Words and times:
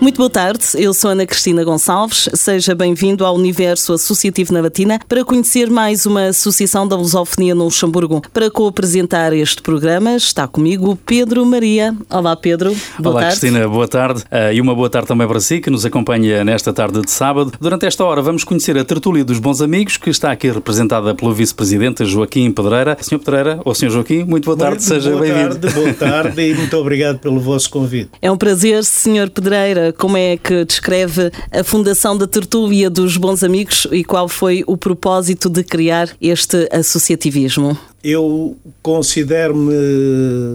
Muito 0.00 0.18
boa 0.18 0.28
tarde, 0.28 0.64
eu 0.74 0.92
sou 0.92 1.10
Ana 1.10 1.24
Cristina 1.24 1.64
Gonçalves. 1.64 2.28
Seja 2.34 2.74
bem-vindo 2.74 3.24
ao 3.24 3.34
Universo 3.34 3.94
Associativo 3.94 4.52
na 4.52 4.60
Batina 4.60 4.98
para 5.08 5.24
conhecer 5.24 5.70
mais 5.70 6.04
uma 6.04 6.26
associação 6.26 6.86
da 6.86 6.94
lusofonia 6.94 7.54
no 7.54 7.64
Luxemburgo. 7.64 8.20
Para 8.32 8.50
co-apresentar 8.50 9.32
este 9.32 9.62
programa 9.62 10.14
está 10.16 10.46
comigo 10.46 10.98
Pedro 11.06 11.46
Maria. 11.46 11.96
Olá, 12.10 12.36
Pedro. 12.36 12.76
Boa 12.98 13.14
Olá, 13.14 13.20
tarde. 13.22 13.40
Cristina. 13.40 13.66
Boa 13.66 13.88
tarde. 13.88 14.22
Uh, 14.24 14.52
e 14.52 14.60
uma 14.60 14.74
boa 14.74 14.90
tarde 14.90 15.08
também 15.08 15.26
para 15.26 15.40
si, 15.40 15.60
que 15.60 15.70
nos 15.70 15.86
acompanha 15.86 16.44
nesta 16.44 16.72
tarde 16.72 17.00
de 17.00 17.10
sábado. 17.10 17.52
Durante 17.58 17.86
esta 17.86 18.04
hora 18.04 18.20
vamos 18.20 18.44
conhecer 18.44 18.76
a 18.76 18.84
tertúlia 18.84 19.24
dos 19.24 19.38
bons 19.38 19.62
amigos, 19.62 19.96
que 19.96 20.10
está 20.10 20.30
aqui 20.30 20.50
representada 20.50 21.14
pelo 21.14 21.32
vice-presidente 21.32 22.04
Joaquim 22.04 22.50
Pedreira. 22.52 22.98
Senhor 23.00 23.20
Pedreira, 23.20 23.58
ou 23.64 23.74
Senhor 23.74 23.90
Joaquim, 23.90 24.24
muito 24.24 24.44
boa 24.44 24.56
tarde, 24.56 24.84
muito 24.84 25.02
seja 25.02 25.16
bem-vindo. 25.16 25.58
Boa 25.58 25.72
tarde, 25.72 25.74
boa 25.74 25.94
tarde 25.94 26.42
e 26.42 26.54
muito 26.54 26.76
obrigado 26.76 27.18
pelo 27.20 27.40
vosso 27.40 27.70
convite. 27.70 28.10
É 28.20 28.30
um 28.30 28.36
prazer, 28.36 28.84
Senhor 28.84 29.30
Pedreira 29.30 29.93
como 29.98 30.16
é 30.16 30.36
que 30.36 30.64
descreve 30.64 31.30
a 31.50 31.64
fundação 31.64 32.16
da 32.16 32.26
Tertúlia 32.26 32.90
dos 32.90 33.16
Bons 33.16 33.42
Amigos 33.42 33.86
e 33.90 34.04
qual 34.04 34.28
foi 34.28 34.64
o 34.66 34.76
propósito 34.76 35.48
de 35.48 35.62
criar 35.62 36.08
este 36.20 36.68
associativismo? 36.72 37.76
Eu 38.02 38.56
considero-me, 38.82 39.72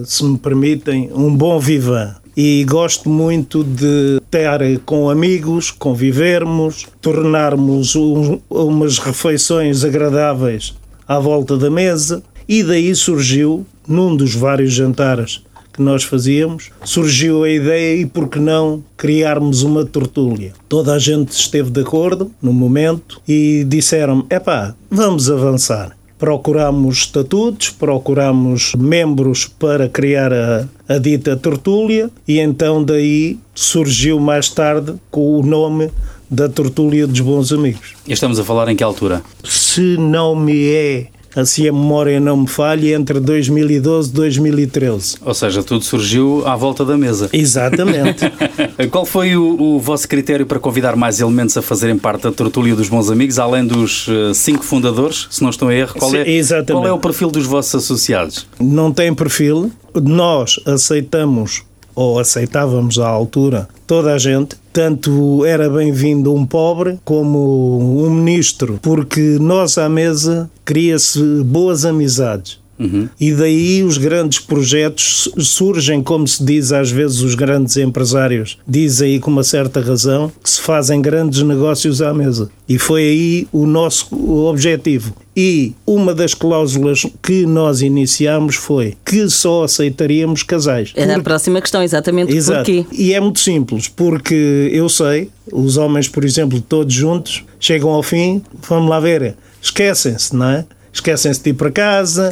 se 0.04 0.24
me 0.24 0.38
permitem, 0.38 1.10
um 1.12 1.34
bom 1.34 1.58
vivan 1.58 2.14
e 2.36 2.64
gosto 2.64 3.08
muito 3.08 3.64
de 3.64 4.18
estar 4.22 4.60
com 4.86 5.10
amigos, 5.10 5.70
convivermos, 5.70 6.86
tornarmos 7.00 7.96
um, 7.96 8.38
umas 8.48 8.98
refeições 8.98 9.84
agradáveis 9.84 10.74
à 11.08 11.18
volta 11.18 11.56
da 11.56 11.68
mesa 11.68 12.22
e 12.48 12.62
daí 12.62 12.94
surgiu, 12.94 13.66
num 13.86 14.16
dos 14.16 14.34
vários 14.34 14.72
jantares 14.72 15.42
que 15.72 15.82
nós 15.82 16.04
fazíamos, 16.04 16.70
surgiu 16.84 17.44
a 17.44 17.50
ideia 17.50 18.00
e 18.00 18.06
por 18.06 18.28
que 18.28 18.38
não 18.38 18.82
criarmos 18.96 19.62
uma 19.62 19.84
tertúlia. 19.84 20.52
Toda 20.68 20.94
a 20.94 20.98
gente 20.98 21.30
esteve 21.30 21.70
de 21.70 21.80
acordo 21.80 22.30
no 22.42 22.52
momento 22.52 23.20
e 23.26 23.64
disseram: 23.66 24.26
epá, 24.30 24.74
vamos 24.90 25.30
avançar. 25.30 25.96
Procuramos 26.18 26.98
estatutos, 26.98 27.70
procuramos 27.70 28.74
membros 28.74 29.46
para 29.46 29.88
criar 29.88 30.32
a, 30.32 30.68
a 30.86 30.98
dita 30.98 31.34
tertúlia 31.34 32.10
e 32.28 32.38
então 32.38 32.84
daí 32.84 33.38
surgiu 33.54 34.20
mais 34.20 34.50
tarde 34.50 34.94
com 35.10 35.38
o 35.38 35.42
nome 35.42 35.90
da 36.30 36.48
Tertúlia 36.48 37.06
dos 37.06 37.20
Bons 37.20 37.52
Amigos. 37.52 37.94
E 38.06 38.12
estamos 38.12 38.38
a 38.38 38.44
falar 38.44 38.68
em 38.68 38.76
que 38.76 38.84
altura? 38.84 39.22
Se 39.42 39.96
não 39.96 40.36
me 40.36 40.68
é 40.68 41.06
assim 41.34 41.68
a 41.68 41.72
memória 41.72 42.18
não 42.20 42.36
me 42.36 42.48
falha, 42.48 42.94
entre 42.94 43.20
2012 43.20 44.10
e 44.10 44.12
2013. 44.12 45.16
Ou 45.24 45.34
seja, 45.34 45.62
tudo 45.62 45.84
surgiu 45.84 46.42
à 46.46 46.56
volta 46.56 46.84
da 46.84 46.96
mesa. 46.96 47.28
Exatamente. 47.32 48.24
Qual 48.90 49.04
foi 49.04 49.36
o, 49.36 49.60
o, 49.60 49.78
vosso 49.78 50.08
critério 50.08 50.46
para 50.46 50.58
convidar 50.58 50.96
mais 50.96 51.20
elementos 51.20 51.56
a 51.56 51.62
fazerem 51.62 51.98
parte 51.98 52.22
da 52.22 52.32
tertúlia 52.32 52.74
dos 52.74 52.88
bons 52.88 53.10
amigos, 53.10 53.38
além 53.38 53.66
dos 53.66 54.08
uh, 54.08 54.34
cinco 54.34 54.64
fundadores, 54.64 55.26
se 55.30 55.42
não 55.42 55.50
estou 55.50 55.68
a 55.68 55.74
erro? 55.74 55.94
Qual 55.98 56.14
é, 56.14 56.28
Exatamente. 56.28 56.72
qual 56.72 56.86
é 56.86 56.92
o 56.92 56.98
perfil 56.98 57.30
dos 57.30 57.46
vossos 57.46 57.74
associados? 57.74 58.46
Não 58.58 58.92
tem 58.92 59.14
perfil. 59.14 59.70
Nós 59.94 60.60
aceitamos 60.66 61.62
ou 61.94 62.18
aceitávamos 62.18 62.98
à 62.98 63.08
altura, 63.08 63.68
toda 63.86 64.14
a 64.14 64.18
gente, 64.18 64.56
tanto 64.72 65.44
era 65.44 65.68
bem-vindo 65.68 66.32
um 66.32 66.46
pobre 66.46 66.98
como 67.04 68.04
um 68.04 68.10
ministro, 68.10 68.78
porque 68.80 69.38
nós 69.40 69.76
à 69.78 69.88
mesa 69.88 70.50
cria-se 70.64 71.42
boas 71.42 71.84
amizades. 71.84 72.59
Uhum. 72.80 73.08
E 73.20 73.32
daí 73.32 73.82
os 73.82 73.98
grandes 73.98 74.38
projetos 74.38 75.28
surgem, 75.38 76.02
como 76.02 76.26
se 76.26 76.42
diz 76.42 76.72
às 76.72 76.90
vezes, 76.90 77.20
os 77.20 77.34
grandes 77.34 77.76
empresários 77.76 78.56
dizem 78.66 79.12
aí 79.12 79.20
com 79.20 79.30
uma 79.30 79.44
certa 79.44 79.80
razão 79.80 80.32
que 80.42 80.48
se 80.48 80.60
fazem 80.60 81.02
grandes 81.02 81.42
negócios 81.42 82.00
à 82.00 82.14
mesa. 82.14 82.50
E 82.66 82.78
foi 82.78 83.02
aí 83.02 83.48
o 83.52 83.66
nosso 83.66 84.14
objetivo. 84.46 85.14
E 85.36 85.74
uma 85.86 86.14
das 86.14 86.34
cláusulas 86.34 87.06
que 87.22 87.46
nós 87.46 87.82
iniciamos 87.82 88.56
foi 88.56 88.96
que 89.04 89.28
só 89.28 89.64
aceitaríamos 89.64 90.42
casais. 90.42 90.92
Era 90.94 91.16
a 91.16 91.22
próxima 91.22 91.60
questão, 91.60 91.82
exatamente 91.82 92.34
Exato. 92.34 92.70
porquê. 92.70 92.86
E 92.92 93.12
é 93.12 93.20
muito 93.20 93.40
simples, 93.40 93.88
porque 93.88 94.70
eu 94.72 94.88
sei, 94.88 95.30
os 95.52 95.76
homens, 95.76 96.08
por 96.08 96.24
exemplo, 96.24 96.60
todos 96.60 96.92
juntos, 96.92 97.44
chegam 97.58 97.90
ao 97.90 98.02
fim, 98.02 98.42
vamos 98.68 98.90
lá 98.90 98.98
ver, 98.98 99.36
esquecem-se, 99.62 100.34
não 100.34 100.46
é? 100.46 100.64
Esquecem-se 100.92 101.42
de 101.42 101.50
ir 101.50 101.54
para 101.54 101.70
casa, 101.70 102.30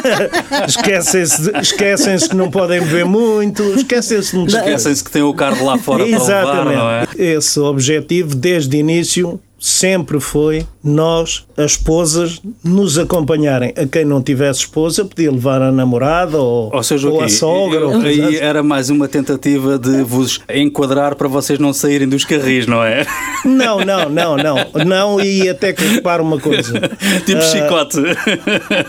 esquecem-se 0.68 1.50
esquecem 1.58 2.16
que 2.18 2.36
não 2.36 2.50
podem 2.50 2.80
beber 2.80 3.04
muito, 3.04 3.62
esquecem-se 3.74 4.36
de 4.36 4.56
Esquecem-se 4.56 5.04
que 5.04 5.10
têm 5.10 5.22
o 5.22 5.34
carro 5.34 5.64
lá 5.64 5.78
fora 5.78 6.06
Exatamente. 6.06 6.30
para 6.30 6.64
levar, 6.64 6.74
não 6.76 6.90
é? 6.90 7.06
Esse 7.16 7.58
objetivo, 7.60 8.34
desde 8.34 8.76
o 8.76 8.80
início, 8.80 9.40
sempre 9.58 10.20
foi 10.20 10.66
nós, 10.82 11.46
as 11.56 11.72
esposas, 11.72 12.40
nos 12.62 12.98
acompanharem. 12.98 13.72
A 13.76 13.86
quem 13.86 14.04
não 14.04 14.22
tivesse 14.22 14.60
esposa, 14.60 15.04
podia 15.04 15.30
levar 15.30 15.62
a 15.62 15.72
namorada 15.72 16.38
ou, 16.38 16.70
ou, 16.72 16.82
seja, 16.82 17.08
ou 17.08 17.20
a 17.20 17.28
sogra. 17.28 17.80
Eu, 17.80 17.90
ou 17.90 18.00
aí 18.00 18.36
era 18.36 18.62
mais 18.62 18.90
uma 18.90 19.08
tentativa 19.08 19.78
de 19.78 20.02
vos 20.02 20.40
enquadrar 20.48 21.14
para 21.16 21.28
vocês 21.28 21.58
não 21.58 21.72
saírem 21.72 22.08
dos 22.08 22.24
carris, 22.24 22.66
não 22.66 22.82
é? 22.82 23.06
Não, 23.44 23.78
não, 23.80 24.08
não, 24.08 24.36
não. 24.36 24.56
Não, 24.84 25.20
e 25.20 25.48
até 25.48 25.72
que 25.72 25.84
repare 25.84 26.22
uma 26.22 26.38
coisa. 26.38 26.80
tipo 27.24 27.40
uh, 27.40 27.44
chicote. 27.44 27.98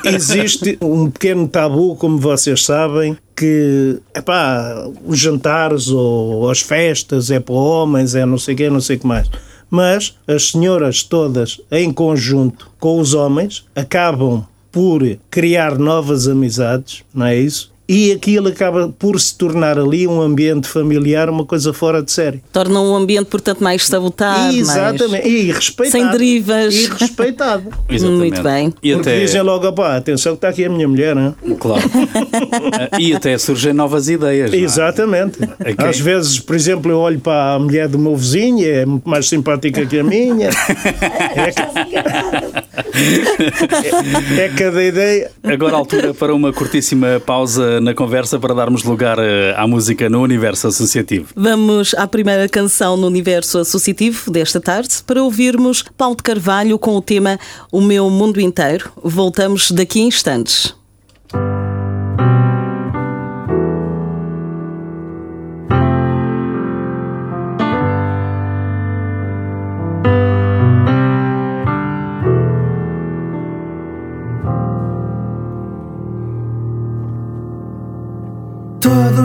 Existe 0.03 0.77
um 0.81 1.09
pequeno 1.09 1.47
tabu, 1.47 1.95
como 1.95 2.17
vocês 2.17 2.63
sabem, 2.63 3.17
que 3.35 3.99
epá, 4.15 4.87
os 5.05 5.17
jantares 5.17 5.89
ou 5.89 6.49
as 6.49 6.61
festas 6.61 7.31
é 7.31 7.39
para 7.39 7.55
homens, 7.55 8.15
é 8.15 8.25
não 8.25 8.37
sei 8.37 8.53
o 8.53 8.57
quê, 8.57 8.69
não 8.69 8.81
sei 8.81 8.97
o 8.97 8.99
que 8.99 9.07
mais 9.07 9.29
mas 9.69 10.17
as 10.27 10.51
senhoras 10.51 11.03
todas 11.03 11.61
em 11.71 11.91
conjunto 11.91 12.69
com 12.79 12.99
os 12.99 13.13
homens 13.13 13.65
acabam 13.75 14.45
por 14.71 15.01
criar 15.29 15.77
novas 15.77 16.27
amizades, 16.27 17.03
não 17.13 17.25
é 17.25 17.35
isso? 17.35 17.71
E 17.87 18.11
aquilo 18.11 18.49
acaba 18.49 18.89
por 18.89 19.19
se 19.19 19.35
tornar 19.35 19.79
ali 19.79 20.05
um 20.05 20.21
ambiente 20.21 20.67
familiar, 20.67 21.29
uma 21.29 21.45
coisa 21.45 21.71
fora 21.71 22.03
de 22.03 22.11
série. 22.11 22.43
Torna 22.51 22.81
um 22.81 22.95
ambiente, 22.95 23.27
portanto, 23.27 23.63
mais 23.63 23.85
sabotado. 23.85 24.53
Exatamente, 24.53 25.09
mais... 25.09 25.25
e 25.25 25.51
respeitado. 25.51 25.91
Sem 25.91 26.11
derivas. 26.11 26.75
E 26.75 26.85
respeitado. 26.87 27.69
Exatamente. 27.89 28.19
Muito 28.19 28.43
bem. 28.43 28.73
E 28.83 28.93
Porque 28.93 29.09
até... 29.09 29.19
dizem 29.21 29.41
logo, 29.41 29.71
pá, 29.71 29.95
atenção 29.95 30.33
que 30.33 30.37
está 30.37 30.49
aqui 30.49 30.65
a 30.65 30.69
minha 30.69 30.87
mulher, 30.87 31.15
não 31.15 31.27
é? 31.27 31.55
Claro. 31.55 31.83
e 32.99 33.13
até 33.15 33.37
surgem 33.37 33.71
novas 33.71 34.09
ideias. 34.09 34.51
É? 34.51 34.57
Exatamente. 34.57 35.41
Okay. 35.43 35.75
Às 35.77 35.99
vezes, 35.99 36.39
por 36.39 36.55
exemplo, 36.55 36.91
eu 36.91 36.99
olho 36.99 37.19
para 37.19 37.53
a 37.53 37.59
mulher 37.59 37.87
do 37.87 37.97
meu 37.97 38.17
vizinho, 38.17 38.67
é 38.67 38.85
muito 38.85 39.07
mais 39.07 39.29
simpática 39.29 39.85
que 39.85 39.99
a 39.99 40.03
minha. 40.03 40.49
é, 41.35 41.53
é, 44.39 44.45
é 44.45 44.49
cada 44.49 44.83
ideia. 44.83 45.31
Agora, 45.43 45.75
a 45.75 45.77
altura 45.77 46.13
para 46.13 46.33
uma 46.33 46.51
curtíssima 46.51 47.21
pausa 47.25 47.76
na 47.79 47.93
conversa 47.93 48.39
para 48.39 48.53
darmos 48.53 48.83
lugar 48.83 49.17
eh, 49.19 49.53
à 49.57 49.67
música 49.67 50.09
no 50.09 50.21
universo 50.21 50.67
associativo. 50.67 51.27
Vamos 51.35 51.93
à 51.95 52.07
primeira 52.07 52.47
canção 52.49 52.97
no 52.97 53.07
universo 53.07 53.59
associativo 53.59 54.31
desta 54.31 54.59
tarde 54.59 54.95
para 55.05 55.21
ouvirmos 55.21 55.83
Paulo 55.97 56.15
de 56.15 56.23
Carvalho 56.23 56.79
com 56.79 56.95
o 56.95 57.01
tema 57.01 57.39
O 57.71 57.81
Meu 57.81 58.09
Mundo 58.09 58.39
Inteiro. 58.39 58.91
Voltamos 59.03 59.71
daqui 59.71 59.99
a 59.99 60.03
instantes. 60.03 60.75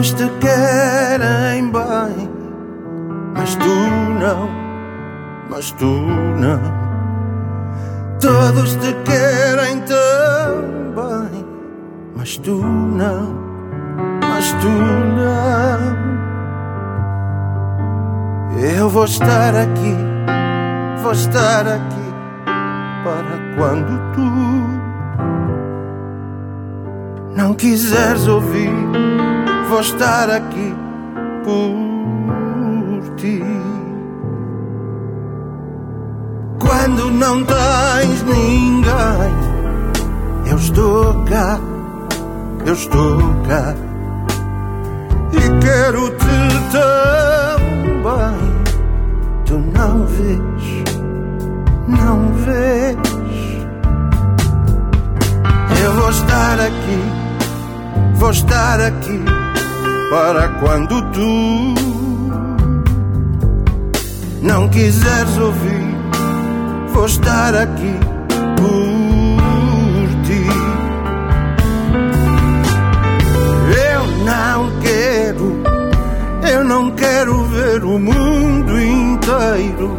Todos 0.03 0.15
te 0.15 0.29
querem 0.41 1.71
bem, 1.71 2.29
mas 3.37 3.55
tu 3.55 3.73
não, 4.19 4.49
mas 5.49 5.71
tu 5.71 5.85
não. 5.85 6.59
Todos 8.19 8.75
te 8.75 8.93
querem 9.05 9.79
tão 9.83 10.91
bem, 10.93 11.45
mas 12.17 12.35
tu 12.35 12.61
não, 12.61 13.33
mas 14.27 14.51
tu 14.51 14.67
não. 14.67 15.95
Eu 18.59 18.89
vou 18.89 19.05
estar 19.05 19.55
aqui, 19.55 19.95
vou 21.01 21.13
estar 21.13 21.65
aqui 21.65 22.13
para 23.05 23.39
quando 23.55 24.01
tu 24.11 24.29
não 27.37 27.53
quiseres 27.53 28.27
ouvir 28.27 29.12
vou 29.73 29.81
estar 29.81 30.29
aqui 30.29 30.75
por 31.43 33.15
ti. 33.15 33.41
Quando 36.59 37.09
não 37.09 37.43
tens 37.43 38.21
ninguém, 38.21 39.33
eu 40.45 40.57
estou 40.57 41.23
cá, 41.23 41.59
eu 42.67 42.73
estou 42.73 43.17
cá. 43.47 43.73
E 45.31 45.59
quero-te 45.59 46.35
também. 46.71 48.43
Tu 49.45 49.57
não 49.57 50.05
vês, 50.05 50.83
não 51.87 52.31
vês. 52.45 52.97
Eu 55.83 55.93
vou 55.93 56.09
estar 56.11 56.59
aqui, 56.59 56.99
vou 58.19 58.29
estar 58.29 58.79
aqui 58.79 59.42
para 60.13 60.47
quando 60.59 61.01
tu 61.11 61.73
não 64.43 64.69
quiseres 64.69 65.37
ouvir, 65.39 65.95
vou 66.89 67.07
estar 67.07 67.55
aqui 67.55 67.95
por 68.55 70.07
ti. 70.21 70.45
Eu 73.89 74.07
não 74.23 74.79
quero, 74.81 75.63
eu 76.47 76.63
não 76.63 76.91
quero 76.91 77.45
ver 77.45 77.83
o 77.83 77.97
mundo 77.97 78.79
inteiro 78.79 79.97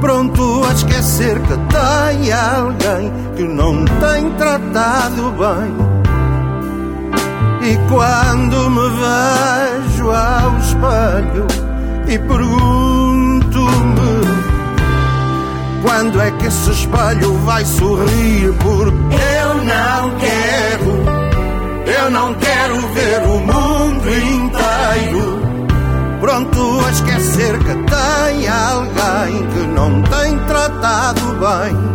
pronto 0.00 0.62
a 0.62 0.72
esquecer 0.74 1.40
que 1.40 1.54
tem 1.56 2.32
alguém 2.32 3.12
que 3.34 3.42
não 3.42 3.84
tem 3.84 4.30
tratado 4.36 5.32
bem. 5.32 5.93
E 7.64 7.78
quando 7.88 8.70
me 8.70 8.90
vejo 9.00 10.10
ao 10.10 10.58
espelho 10.58 11.46
e 12.06 12.18
pergunto-me 12.18 13.64
quando 15.82 16.20
é 16.20 16.30
que 16.32 16.46
esse 16.46 16.70
espelho 16.70 17.32
vai 17.38 17.64
sorrir, 17.64 18.52
porque 18.62 19.16
eu 19.16 19.54
não 19.64 20.10
quero, 20.18 20.92
eu 21.86 22.10
não 22.10 22.34
quero 22.34 22.76
ver 22.88 23.22
o 23.22 23.38
mundo 23.38 24.08
inteiro 24.08 25.44
pronto 26.20 26.80
a 26.86 26.90
esquecer 26.90 27.58
que 27.58 27.74
tem 27.74 28.48
alguém 28.48 29.46
que 29.48 29.66
não 29.68 30.02
tem 30.02 30.38
tratado 30.46 31.20
bem. 31.40 31.94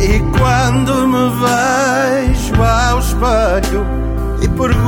E 0.00 0.18
quando 0.38 1.08
me 1.08 1.30
vejo 1.40 2.37
ao 2.56 2.98
espelho 3.00 3.86
e 4.42 4.48
pergunto-me 4.48 4.78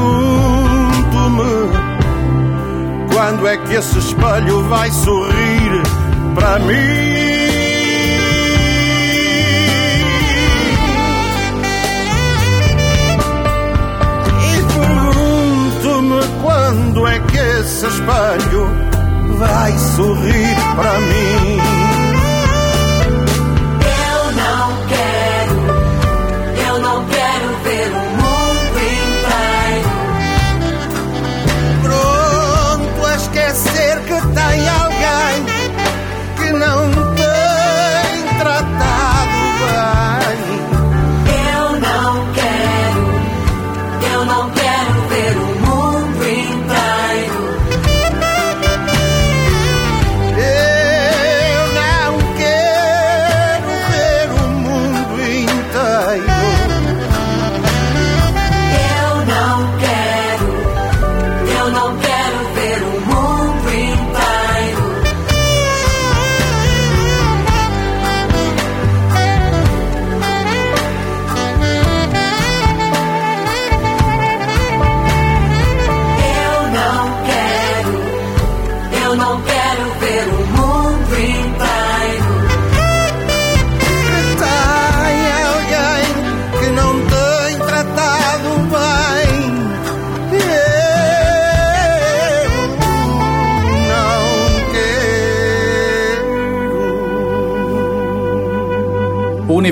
quando 3.13 3.47
é 3.49 3.57
que 3.57 3.75
esse 3.75 3.99
espelho 3.99 4.63
vai 4.69 4.91
sorrir 4.91 5.83
para 6.35 6.59
mim. 6.61 7.31
quando 16.43 17.07
é 17.07 17.19
que 17.21 17.39
esse 17.39 17.87
espelho 17.87 18.67
vai 19.39 19.73
sorrir 19.79 20.57
para 20.77 21.01
mim? 21.01 21.70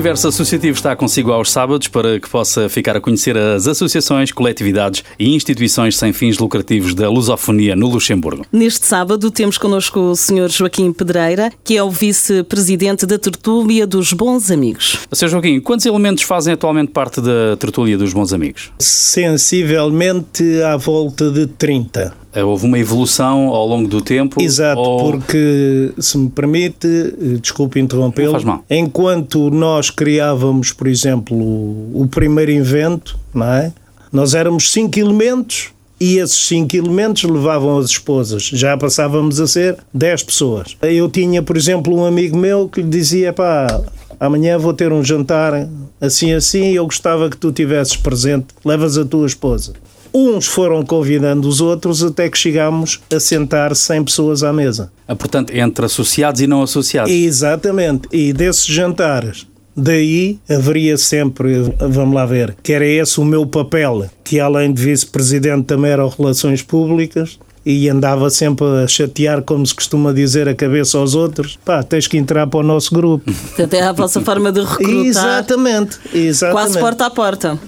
Universo 0.09 0.29
Associativo 0.29 0.75
está 0.75 0.95
consigo 0.95 1.31
aos 1.31 1.51
sábados 1.51 1.87
para 1.87 2.19
que 2.19 2.27
possa 2.27 2.67
ficar 2.67 2.97
a 2.97 2.99
conhecer 2.99 3.37
as 3.37 3.67
associações, 3.67 4.31
coletividades 4.31 5.03
e 5.19 5.35
instituições 5.35 5.95
sem 5.95 6.11
fins 6.11 6.39
lucrativos 6.39 6.95
da 6.95 7.07
lusofonia 7.07 7.75
no 7.75 7.87
Luxemburgo. 7.87 8.43
Neste 8.51 8.87
sábado 8.87 9.29
temos 9.29 9.59
connosco 9.59 9.99
o 9.99 10.15
Sr. 10.15 10.49
Joaquim 10.49 10.91
Pedreira, 10.91 11.51
que 11.63 11.77
é 11.77 11.83
o 11.83 11.91
vice-presidente 11.91 13.05
da 13.05 13.19
Tertúlia 13.19 13.85
dos 13.85 14.11
Bons 14.11 14.49
Amigos. 14.49 14.97
Sr. 15.13 15.27
Joaquim, 15.27 15.59
quantos 15.59 15.85
elementos 15.85 16.23
fazem 16.23 16.55
atualmente 16.55 16.91
parte 16.91 17.21
da 17.21 17.55
tertúlia 17.59 17.95
dos 17.95 18.11
bons 18.11 18.33
amigos? 18.33 18.71
Sensivelmente 18.79 20.59
à 20.63 20.75
volta 20.75 21.29
de 21.29 21.45
30. 21.45 22.17
Eh, 22.33 22.43
Houve 22.43 22.65
uma 22.65 22.77
evolução 22.77 23.47
ao 23.49 23.65
longo 23.67 23.87
do 23.87 24.01
tempo? 24.01 24.41
Exato, 24.41 24.79
ou- 24.79 25.11
porque, 25.11 25.91
se 25.97 26.17
me 26.17 26.29
permite, 26.29 26.87
eh, 26.87 27.37
desculpe 27.41 27.79
interrompê-lo, 27.79 28.33
faz 28.33 28.43
mal. 28.43 28.63
enquanto 28.69 29.49
nós 29.49 29.89
criávamos, 29.89 30.71
por 30.71 30.87
exemplo, 30.87 31.35
o, 31.35 32.03
o 32.03 32.07
primeiro 32.07 32.51
invento, 32.51 33.17
não 33.33 33.45
é? 33.51 33.71
Nós 34.11 34.33
éramos 34.35 34.71
cinco 34.71 34.99
elementos 34.99 35.69
e 35.99 36.17
esses 36.17 36.37
cinco 36.47 36.75
elementos 36.75 37.23
levavam 37.23 37.77
as 37.77 37.87
esposas. 37.89 38.43
Já 38.43 38.77
passávamos 38.77 39.39
a 39.39 39.47
ser 39.47 39.77
10 39.93 40.23
pessoas. 40.23 40.77
Eu 40.81 41.09
tinha, 41.09 41.43
por 41.43 41.57
exemplo, 41.57 41.95
um 41.95 42.05
amigo 42.05 42.37
meu 42.37 42.67
que 42.69 42.81
lhe 42.81 42.89
dizia, 42.89 43.33
pá, 43.33 43.81
amanhã 44.19 44.57
vou 44.57 44.73
ter 44.73 44.91
um 44.91 45.03
jantar 45.03 45.67
assim 45.99 46.33
assim 46.33 46.71
e 46.71 46.75
eu 46.75 46.85
gostava 46.85 47.29
que 47.29 47.37
tu 47.37 47.51
tivesses 47.51 47.95
presente, 47.95 48.47
levas 48.65 48.97
a 48.97 49.05
tua 49.05 49.25
esposa. 49.25 49.73
Uns 50.13 50.47
foram 50.47 50.83
convidando 50.83 51.47
os 51.47 51.61
outros 51.61 52.03
até 52.03 52.29
que 52.29 52.37
chegámos 52.37 52.99
a 53.13 53.19
sentar 53.19 53.75
100 53.75 54.03
pessoas 54.05 54.43
à 54.43 54.51
mesa. 54.51 54.91
Ah, 55.07 55.15
Portanto, 55.15 55.55
entre 55.55 55.85
associados 55.85 56.41
e 56.41 56.47
não 56.47 56.63
associados. 56.63 57.11
Exatamente. 57.11 58.07
E 58.11 58.33
desses 58.33 58.65
jantares, 58.65 59.45
daí 59.75 60.39
haveria 60.49 60.97
sempre, 60.97 61.61
vamos 61.79 62.15
lá 62.15 62.25
ver, 62.25 62.55
que 62.63 62.73
era 62.73 62.85
esse 62.85 63.19
o 63.19 63.25
meu 63.25 63.45
papel, 63.45 64.09
que 64.23 64.39
além 64.39 64.73
de 64.73 64.81
vice-presidente 64.83 65.65
também 65.65 65.91
era 65.91 66.07
Relações 66.09 66.63
Públicas. 66.63 67.37
E 67.65 67.89
andava 67.89 68.29
sempre 68.29 68.65
a 68.83 68.87
chatear, 68.87 69.41
como 69.41 69.65
se 69.65 69.75
costuma 69.75 70.13
dizer, 70.13 70.47
a 70.47 70.55
cabeça 70.55 70.97
aos 70.97 71.15
outros. 71.15 71.57
Pá, 71.63 71.83
tens 71.83 72.07
que 72.07 72.17
entrar 72.17 72.47
para 72.47 72.59
o 72.59 72.63
nosso 72.63 72.93
grupo. 72.93 73.31
Portanto, 73.31 73.73
é 73.73 73.81
a 73.81 73.91
vossa 73.91 74.21
forma 74.21 74.51
de 74.51 74.61
recrutar 74.61 75.05
exatamente, 75.05 75.99
exatamente. 76.13 76.63
quase 76.63 76.79
porta 76.79 77.05
a 77.05 77.09
porta. 77.09 77.59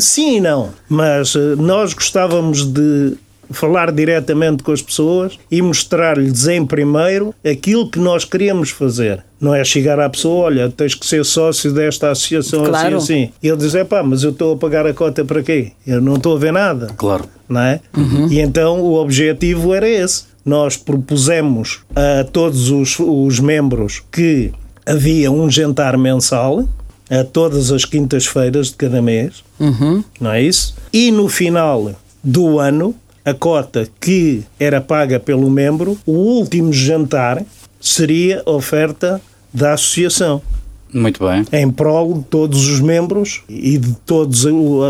Sim 0.00 0.36
e 0.36 0.40
não, 0.40 0.70
mas 0.88 1.34
eh, 1.34 1.56
nós 1.56 1.92
gostávamos 1.92 2.64
de 2.64 3.14
falar 3.50 3.90
diretamente 3.92 4.62
com 4.62 4.72
as 4.72 4.80
pessoas 4.80 5.38
e 5.50 5.60
mostrar-lhes 5.60 6.46
em 6.48 6.64
primeiro 6.64 7.34
aquilo 7.44 7.90
que 7.90 7.98
nós 7.98 8.24
queríamos 8.24 8.70
fazer. 8.70 9.22
Não 9.40 9.54
é 9.54 9.64
chegar 9.64 9.98
à 10.00 10.08
pessoa, 10.08 10.44
olha, 10.46 10.70
tens 10.70 10.94
que 10.94 11.04
ser 11.06 11.24
sócio 11.24 11.72
desta 11.72 12.10
associação 12.10 12.64
Claro. 12.64 12.96
assim 12.96 13.24
assim. 13.24 13.32
E 13.42 13.48
ele 13.48 13.56
dizer, 13.56 13.84
pá, 13.86 14.02
mas 14.02 14.22
eu 14.22 14.30
estou 14.30 14.54
a 14.54 14.56
pagar 14.56 14.86
a 14.86 14.94
cota 14.94 15.24
para 15.24 15.42
quê? 15.42 15.72
Eu 15.86 16.00
não 16.00 16.14
estou 16.14 16.36
a 16.36 16.38
ver 16.38 16.52
nada 16.52 16.88
Claro. 16.96 17.24
não 17.48 17.60
é? 17.60 17.80
E 18.30 18.38
então 18.40 18.80
o 18.80 18.94
objetivo 18.94 19.74
era 19.74 19.88
esse. 19.88 20.24
Nós 20.44 20.76
propusemos 20.76 21.80
a 21.94 22.24
todos 22.24 22.70
os, 22.70 22.96
os 22.98 23.38
membros 23.38 24.02
que 24.10 24.50
havia 24.86 25.30
um 25.30 25.48
jantar 25.50 25.96
mensal 25.98 26.66
a 27.10 27.22
todas 27.24 27.70
as 27.70 27.84
quintas-feiras 27.84 28.68
de 28.68 28.74
cada 28.76 29.02
mês, 29.02 29.44
não 30.20 30.32
é 30.32 30.42
isso? 30.42 30.74
E 30.92 31.10
no 31.10 31.28
final 31.28 31.92
do 32.24 32.58
ano, 32.58 32.94
a 33.24 33.32
cota 33.34 33.88
que 34.00 34.42
era 34.58 34.80
paga 34.80 35.20
pelo 35.20 35.48
membro, 35.50 35.98
o 36.06 36.12
último 36.12 36.72
jantar 36.72 37.42
seria 37.80 38.42
oferta 38.46 39.20
da 39.52 39.74
associação 39.74 40.40
Muito 40.92 41.24
bem. 41.26 41.44
em 41.52 41.70
prol 41.70 42.14
de 42.14 42.24
todos 42.24 42.68
os 42.68 42.80
membros 42.80 43.42
e 43.48 43.78
de 43.78 43.94
todas 44.06 44.44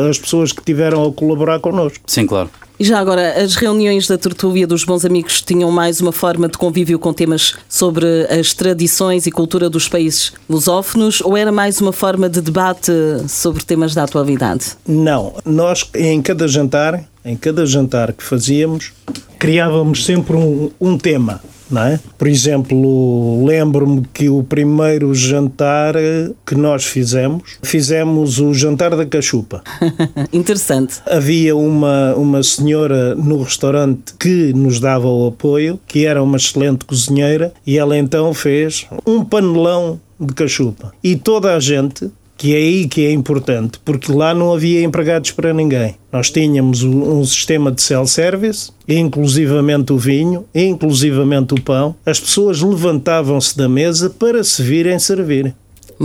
as 0.08 0.18
pessoas 0.18 0.52
que 0.52 0.62
tiveram 0.62 1.06
a 1.06 1.12
colaborar 1.12 1.58
connosco. 1.60 2.04
Sim, 2.06 2.26
claro. 2.26 2.50
E 2.78 2.84
já 2.84 2.98
agora, 2.98 3.42
as 3.42 3.54
reuniões 3.54 4.06
da 4.08 4.18
tertúlia 4.18 4.66
dos 4.66 4.84
bons 4.84 5.04
amigos 5.04 5.40
tinham 5.40 5.70
mais 5.70 6.00
uma 6.00 6.12
forma 6.12 6.48
de 6.48 6.58
convívio 6.58 6.98
com 6.98 7.12
temas 7.12 7.54
sobre 7.68 8.26
as 8.26 8.52
tradições 8.54 9.26
e 9.26 9.30
cultura 9.30 9.70
dos 9.70 9.88
países 9.88 10.32
lusófonos 10.48 11.20
ou 11.20 11.36
era 11.36 11.52
mais 11.52 11.80
uma 11.80 11.92
forma 11.92 12.28
de 12.28 12.40
debate 12.40 12.92
sobre 13.28 13.62
temas 13.64 13.94
da 13.94 14.04
atualidade? 14.04 14.72
Não, 14.86 15.34
nós 15.44 15.88
em 15.94 16.20
cada 16.22 16.48
jantar, 16.48 17.04
em 17.24 17.36
cada 17.36 17.64
jantar 17.66 18.12
que 18.12 18.24
fazíamos, 18.24 18.92
criávamos 19.38 20.04
sempre 20.04 20.36
um, 20.36 20.70
um 20.80 20.98
tema, 20.98 21.40
não 21.72 21.82
é? 21.82 22.00
Por 22.18 22.28
exemplo, 22.28 23.44
lembro-me 23.44 24.02
que 24.12 24.28
o 24.28 24.42
primeiro 24.42 25.14
jantar 25.14 25.96
eh, 25.96 26.30
que 26.46 26.54
nós 26.54 26.84
fizemos, 26.84 27.58
fizemos 27.62 28.38
o 28.38 28.52
jantar 28.52 28.94
da 28.94 29.06
cachupa. 29.06 29.62
Interessante. 30.32 31.00
Havia 31.06 31.56
uma, 31.56 32.14
uma 32.14 32.42
senhora 32.42 33.14
no 33.14 33.42
restaurante 33.42 34.14
que 34.18 34.52
nos 34.52 34.78
dava 34.78 35.08
o 35.08 35.28
apoio, 35.28 35.80
que 35.86 36.06
era 36.06 36.22
uma 36.22 36.36
excelente 36.36 36.84
cozinheira, 36.84 37.52
e 37.66 37.78
ela 37.78 37.96
então 37.96 38.32
fez 38.34 38.86
um 39.06 39.24
panelão 39.24 39.98
de 40.20 40.34
cachupa. 40.34 40.92
E 41.02 41.16
toda 41.16 41.54
a 41.54 41.60
gente, 41.60 42.10
que 42.42 42.56
é 42.56 42.58
aí 42.58 42.88
que 42.88 43.06
é 43.06 43.12
importante, 43.12 43.78
porque 43.84 44.10
lá 44.10 44.34
não 44.34 44.52
havia 44.52 44.82
empregados 44.82 45.30
para 45.30 45.54
ninguém. 45.54 45.94
Nós 46.10 46.28
tínhamos 46.28 46.82
um 46.82 47.20
um 47.20 47.24
sistema 47.24 47.70
de 47.70 47.80
self-service, 47.80 48.72
inclusivamente 48.88 49.92
o 49.92 49.96
vinho, 49.96 50.44
inclusivamente 50.52 51.54
o 51.54 51.60
pão. 51.60 51.94
As 52.04 52.18
pessoas 52.18 52.60
levantavam-se 52.60 53.56
da 53.56 53.68
mesa 53.68 54.10
para 54.10 54.42
se 54.42 54.60
virem 54.60 54.98
servir. 54.98 55.54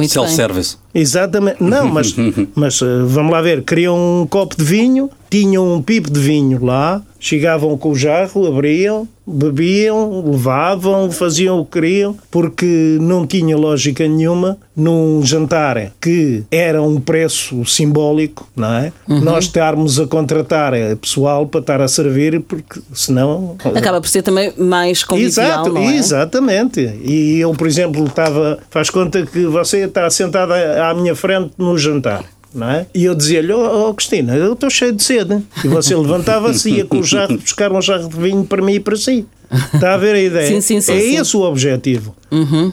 Self-service. 0.08 0.78
Exatamente. 0.94 1.64
Não, 1.64 1.88
mas, 1.88 2.14
mas 2.54 2.80
eh, 2.84 2.86
vamos 3.08 3.32
lá 3.32 3.42
ver. 3.42 3.64
Queriam 3.64 3.98
um 3.98 4.28
copo 4.28 4.56
de 4.56 4.64
vinho, 4.64 5.10
tinham 5.32 5.74
um 5.74 5.82
pipo 5.82 6.12
de 6.12 6.20
vinho 6.20 6.64
lá, 6.64 7.02
chegavam 7.20 7.76
com 7.80 7.90
o 7.90 7.96
jarro, 7.96 8.46
abriam, 8.46 9.08
bebiam, 9.28 10.24
levavam, 10.32 11.12
faziam 11.12 11.60
o 11.60 11.66
que 11.66 11.72
queriam, 11.74 12.16
porque 12.32 12.98
não 13.02 13.28
tinha 13.28 13.58
lógica 13.58 14.08
nenhuma 14.08 14.58
num 14.76 15.22
jantar 15.24 15.92
que 16.00 16.44
era 16.50 16.82
um 16.82 17.00
preço 17.00 17.66
simbólico, 17.66 18.48
não 18.56 18.74
é? 18.74 18.94
Nós 19.08 19.46
estarmos 19.46 20.00
a 20.00 20.08
contratar 20.08 20.74
pessoal 21.02 21.48
para 21.48 21.60
estar 21.60 21.82
a 21.82 21.88
servir, 21.88 22.42
porque 22.42 22.80
senão. 22.94 23.56
Acaba 23.76 24.00
por 24.00 24.08
ser 24.08 24.22
também 24.22 24.54
mais 24.58 25.04
convivial, 25.04 25.66
Exato, 25.66 25.78
é? 25.78 25.96
exatamente. 25.96 26.80
E 27.04 27.40
eu, 27.40 27.52
por 27.54 27.68
exemplo, 27.68 28.06
estava. 28.06 28.60
Faz 28.70 28.90
conta 28.90 29.26
que 29.26 29.46
você 29.46 29.86
está 29.86 30.10
sentada 30.10 30.56
à 30.90 30.94
minha 30.94 31.16
frente 31.16 31.52
no 31.58 31.78
jantar. 31.78 32.24
Não 32.54 32.70
é? 32.70 32.88
E 32.94 33.04
eu 33.06 33.14
dizia-lhe, 33.14 33.52
oh, 33.54 33.90
oh, 33.90 33.94
Cristina, 33.94 34.36
eu 34.36 34.54
estou 34.54 34.70
cheio 34.70 34.94
de 34.94 35.04
sede. 35.04 35.42
E 35.64 35.68
você 35.68 35.96
levantava-se 35.96 36.70
e 36.70 36.76
ia 36.78 36.86
com 36.86 37.00
o 37.00 37.04
jarro 37.04 37.38
buscar 37.40 37.72
um 37.72 37.82
jarro 37.82 38.08
de 38.10 38.18
vinho 38.18 38.44
para 38.46 38.62
mim 38.64 38.74
e 38.74 38.80
para 38.80 38.96
si. 38.96 39.26
Está 39.74 39.94
a 39.94 39.98
ver 39.98 40.16
a 40.16 40.20
ideia? 40.22 40.48
Sim, 40.48 40.60
sim, 40.62 40.82
sim, 40.82 40.92
é 40.94 41.00
sim. 41.00 41.16
Uhum. 41.16 41.22
esse 41.22 41.38
o 41.38 41.42
objetivo. 41.42 42.16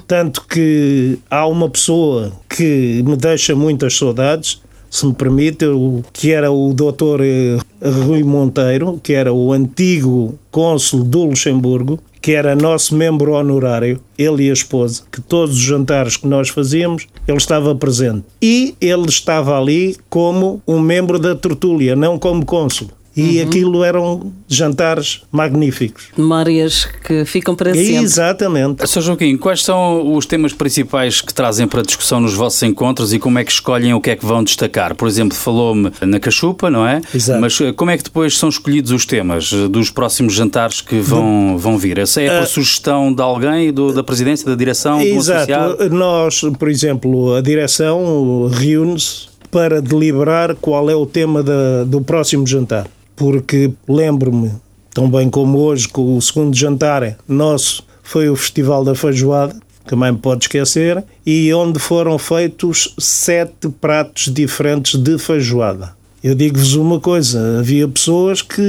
Tanto 0.09 0.43
que 0.49 1.19
há 1.31 1.47
uma 1.47 1.69
pessoa 1.69 2.33
que 2.49 3.02
me 3.07 3.16
deixa 3.16 3.54
muitas 3.54 3.97
saudades, 3.97 4.61
se 4.90 5.07
me 5.07 5.12
permite, 5.14 5.64
o- 5.66 6.02
que 6.12 6.31
era 6.33 6.50
o 6.50 6.73
doutor 6.73 7.21
eh, 7.23 7.59
Rui 8.07 8.23
Monteiro, 8.25 8.99
que 9.02 9.12
era 9.12 9.33
o 9.33 9.52
antigo 9.52 10.38
cônsul 10.50 11.04
do 11.04 11.25
Luxemburgo, 11.25 11.99
que 12.25 12.33
era 12.33 12.57
nosso 12.57 12.97
membro 12.97 13.33
honorário, 13.33 14.00
ele 14.16 14.45
e 14.45 14.50
a 14.50 14.54
esposa, 14.54 15.02
que 15.12 15.21
todos 15.21 15.57
os 15.57 15.61
jantares 15.61 16.16
que 16.16 16.26
nós 16.26 16.49
fazíamos, 16.49 17.07
ele 17.28 17.37
estava 17.37 17.75
presente. 17.75 18.25
E 18.40 18.75
ele 18.81 19.11
estava 19.11 19.61
ali 19.61 19.95
como 20.09 20.62
um 20.66 20.81
membro 20.81 21.19
da 21.19 21.35
tertúlia, 21.35 21.95
não 21.95 22.19
como 22.19 22.43
cônsul. 22.47 22.88
E 23.16 23.40
aquilo 23.40 23.85
eram 23.85 24.33
jantares 24.49 25.23
magníficos. 25.30 26.09
Memórias 26.16 26.85
que 27.06 27.25
ficam 27.25 27.54
para 27.54 27.73
sempre. 27.73 27.97
Exatamente. 27.97 28.87
Sr. 28.88 29.00
Joaquim, 29.02 29.37
quais 29.37 29.62
são 29.62 30.14
os 30.16 30.26
temas 30.26 30.52
principais 30.52 31.21
que 31.21 31.33
trazem 31.33 31.68
para 31.68 31.83
discussão 31.83 32.18
nos 32.21 32.35
vossos 32.35 32.62
encontros 32.64 33.12
e 33.12 33.18
como 33.21 33.38
é 33.38 33.44
que 33.44 33.52
escolhem 33.52 33.94
o 33.94 34.00
que 34.00 34.11
é 34.11 34.16
que 34.16 34.26
vão 34.26 34.42
destacar? 34.42 34.94
Por 34.97 35.06
exemplo, 35.06 35.37
falou-me 35.37 35.92
na 36.00 36.18
cachupa, 36.18 36.68
não 36.71 36.87
é? 36.87 37.00
Exato. 37.14 37.40
Mas 37.40 37.61
eh, 37.61 37.73
como 37.73 37.90
é 37.92 37.97
que 37.97 38.02
depois 38.04 38.37
são 38.37 38.49
escolhidos 38.49 38.90
os 38.90 39.06
temas 39.06 39.50
eh, 39.52 39.68
dos 39.68 39.90
próximos 39.90 40.35
jantares 40.35 40.80
que 40.80 40.97
vão, 41.00 41.56
vão 41.56 41.78
vir? 41.78 41.99
Essa 41.99 42.21
é 42.21 42.38
por 42.40 42.47
sugestão 42.49 43.12
de 43.14 43.23
alguém, 43.23 43.73
do- 43.73 43.92
da 43.92 44.02
presidência, 44.02 44.44
da 44.47 44.56
direção? 44.56 45.00
Exato. 45.00 45.88
Nós, 45.90 46.40
por 46.59 46.68
exemplo, 46.68 47.35
a 47.35 47.40
direção 47.40 48.49
reúne-se 48.52 49.33
para 49.50 49.80
deliberar 49.80 50.56
qual 50.56 50.90
é 50.90 50.97
o 50.97 51.06
tema 51.06 51.42
da- 51.42 51.85
do 51.85 52.00
próximo 52.00 52.44
jantar. 52.47 52.88
Porque 53.16 53.73
lembro-me, 53.88 54.52
tão 54.92 55.09
bem 55.11 55.30
como 55.30 55.59
hoje, 55.59 55.88
que 55.88 56.00
o 56.00 56.21
segundo 56.21 56.56
jantar 56.56 57.16
nosso 57.28 57.85
foi 58.02 58.28
o 58.28 58.37
Festival 58.37 58.85
da 58.85 58.94
Feijoada, 58.94 59.56
também 59.87 60.12
me 60.12 60.18
pode 60.18 60.44
esquecer, 60.44 61.04
e 61.25 61.52
onde 61.52 61.78
foram 61.78 62.18
feitos 62.18 62.94
sete 62.99 63.68
pratos 63.68 64.33
diferentes 64.33 64.99
de 64.99 65.18
feijoada. 65.18 65.94
Eu 66.26 66.35
digo-vos 66.35 66.75
uma 66.75 66.99
coisa, 66.99 67.59
havia 67.59 67.87
pessoas 67.87 68.40
que 68.40 68.62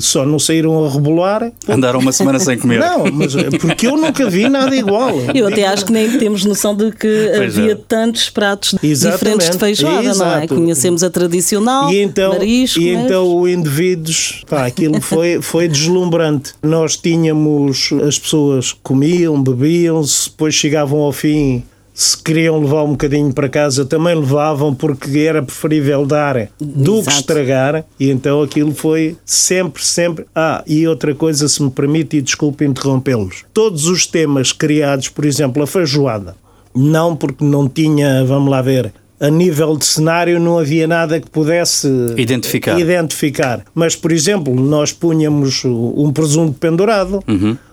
só 0.00 0.26
não 0.26 0.38
saíram 0.38 0.84
a 0.84 0.90
rebolar. 0.90 1.50
Andaram 1.66 1.98
uma 1.98 2.12
semana 2.12 2.38
sem 2.38 2.58
comer. 2.58 2.78
Não, 2.78 3.10
mas 3.10 3.34
é 3.34 3.48
porque 3.58 3.86
eu 3.86 3.96
nunca 3.96 4.28
vi 4.28 4.50
nada 4.50 4.76
igual. 4.76 5.10
Eu 5.34 5.46
até 5.48 5.66
acho 5.66 5.86
que 5.86 5.92
nem 5.92 6.18
temos 6.18 6.44
noção 6.44 6.76
de 6.76 6.92
que 6.92 7.30
Pois 7.38 7.56
havia 7.58 7.72
é. 7.72 7.74
tantos 7.74 8.28
pratos 8.28 8.74
Exatamente. 8.82 9.18
diferentes 9.18 9.50
de 9.50 9.58
feijoada, 9.58 10.02
não 10.14 10.26
é? 10.26 10.36
Exato. 10.44 10.54
Conhecemos 10.54 11.02
a 11.02 11.08
tradicional, 11.08 11.90
E 11.90 12.02
então, 12.02 12.34
marisco, 12.34 12.78
e 12.78 12.94
mas- 12.94 13.04
então 13.06 13.34
o 13.34 13.48
indivíduos, 13.48 14.42
pá, 14.46 14.66
aquilo 14.66 15.00
foi, 15.00 15.40
foi 15.40 15.68
deslumbrante. 15.68 16.52
Nós 16.62 16.98
tínhamos, 16.98 17.90
as 18.06 18.18
pessoas 18.18 18.74
comiam, 18.82 19.42
bebiam, 19.42 20.02
depois 20.02 20.54
chegavam 20.54 20.98
ao 21.00 21.12
fim, 21.12 21.62
se 22.00 22.16
queriam 22.16 22.58
levar 22.58 22.84
um 22.84 22.92
bocadinho 22.92 23.30
para 23.30 23.46
casa, 23.46 23.84
também 23.84 24.14
levavam, 24.14 24.74
porque 24.74 25.18
era 25.18 25.42
preferível 25.42 26.06
dar 26.06 26.48
do 26.58 26.94
que 26.94 27.00
Exato. 27.00 27.18
estragar. 27.18 27.84
E 27.98 28.08
então 28.08 28.42
aquilo 28.42 28.74
foi 28.74 29.18
sempre, 29.22 29.84
sempre. 29.84 30.24
Ah, 30.34 30.64
e 30.66 30.88
outra 30.88 31.14
coisa, 31.14 31.46
se 31.46 31.62
me 31.62 31.70
permite, 31.70 32.16
e 32.16 32.22
desculpe 32.22 32.64
interrompê-los. 32.64 33.44
Todos 33.52 33.84
os 33.84 34.06
temas 34.06 34.50
criados, 34.50 35.10
por 35.10 35.26
exemplo, 35.26 35.62
a 35.62 35.66
feijoada, 35.66 36.34
não 36.74 37.14
porque 37.14 37.44
não 37.44 37.68
tinha, 37.68 38.24
vamos 38.24 38.50
lá 38.50 38.62
ver, 38.62 38.94
a 39.20 39.28
nível 39.28 39.76
de 39.76 39.84
cenário 39.84 40.40
não 40.40 40.58
havia 40.58 40.86
nada 40.86 41.20
que 41.20 41.28
pudesse 41.28 41.86
Identificar. 42.16 42.80
identificar. 42.80 43.64
Mas, 43.74 43.94
por 43.94 44.10
exemplo, 44.10 44.54
nós 44.54 44.92
punhamos 44.92 45.62
um 45.64 46.10
presunto 46.10 46.58
pendurado, 46.58 47.22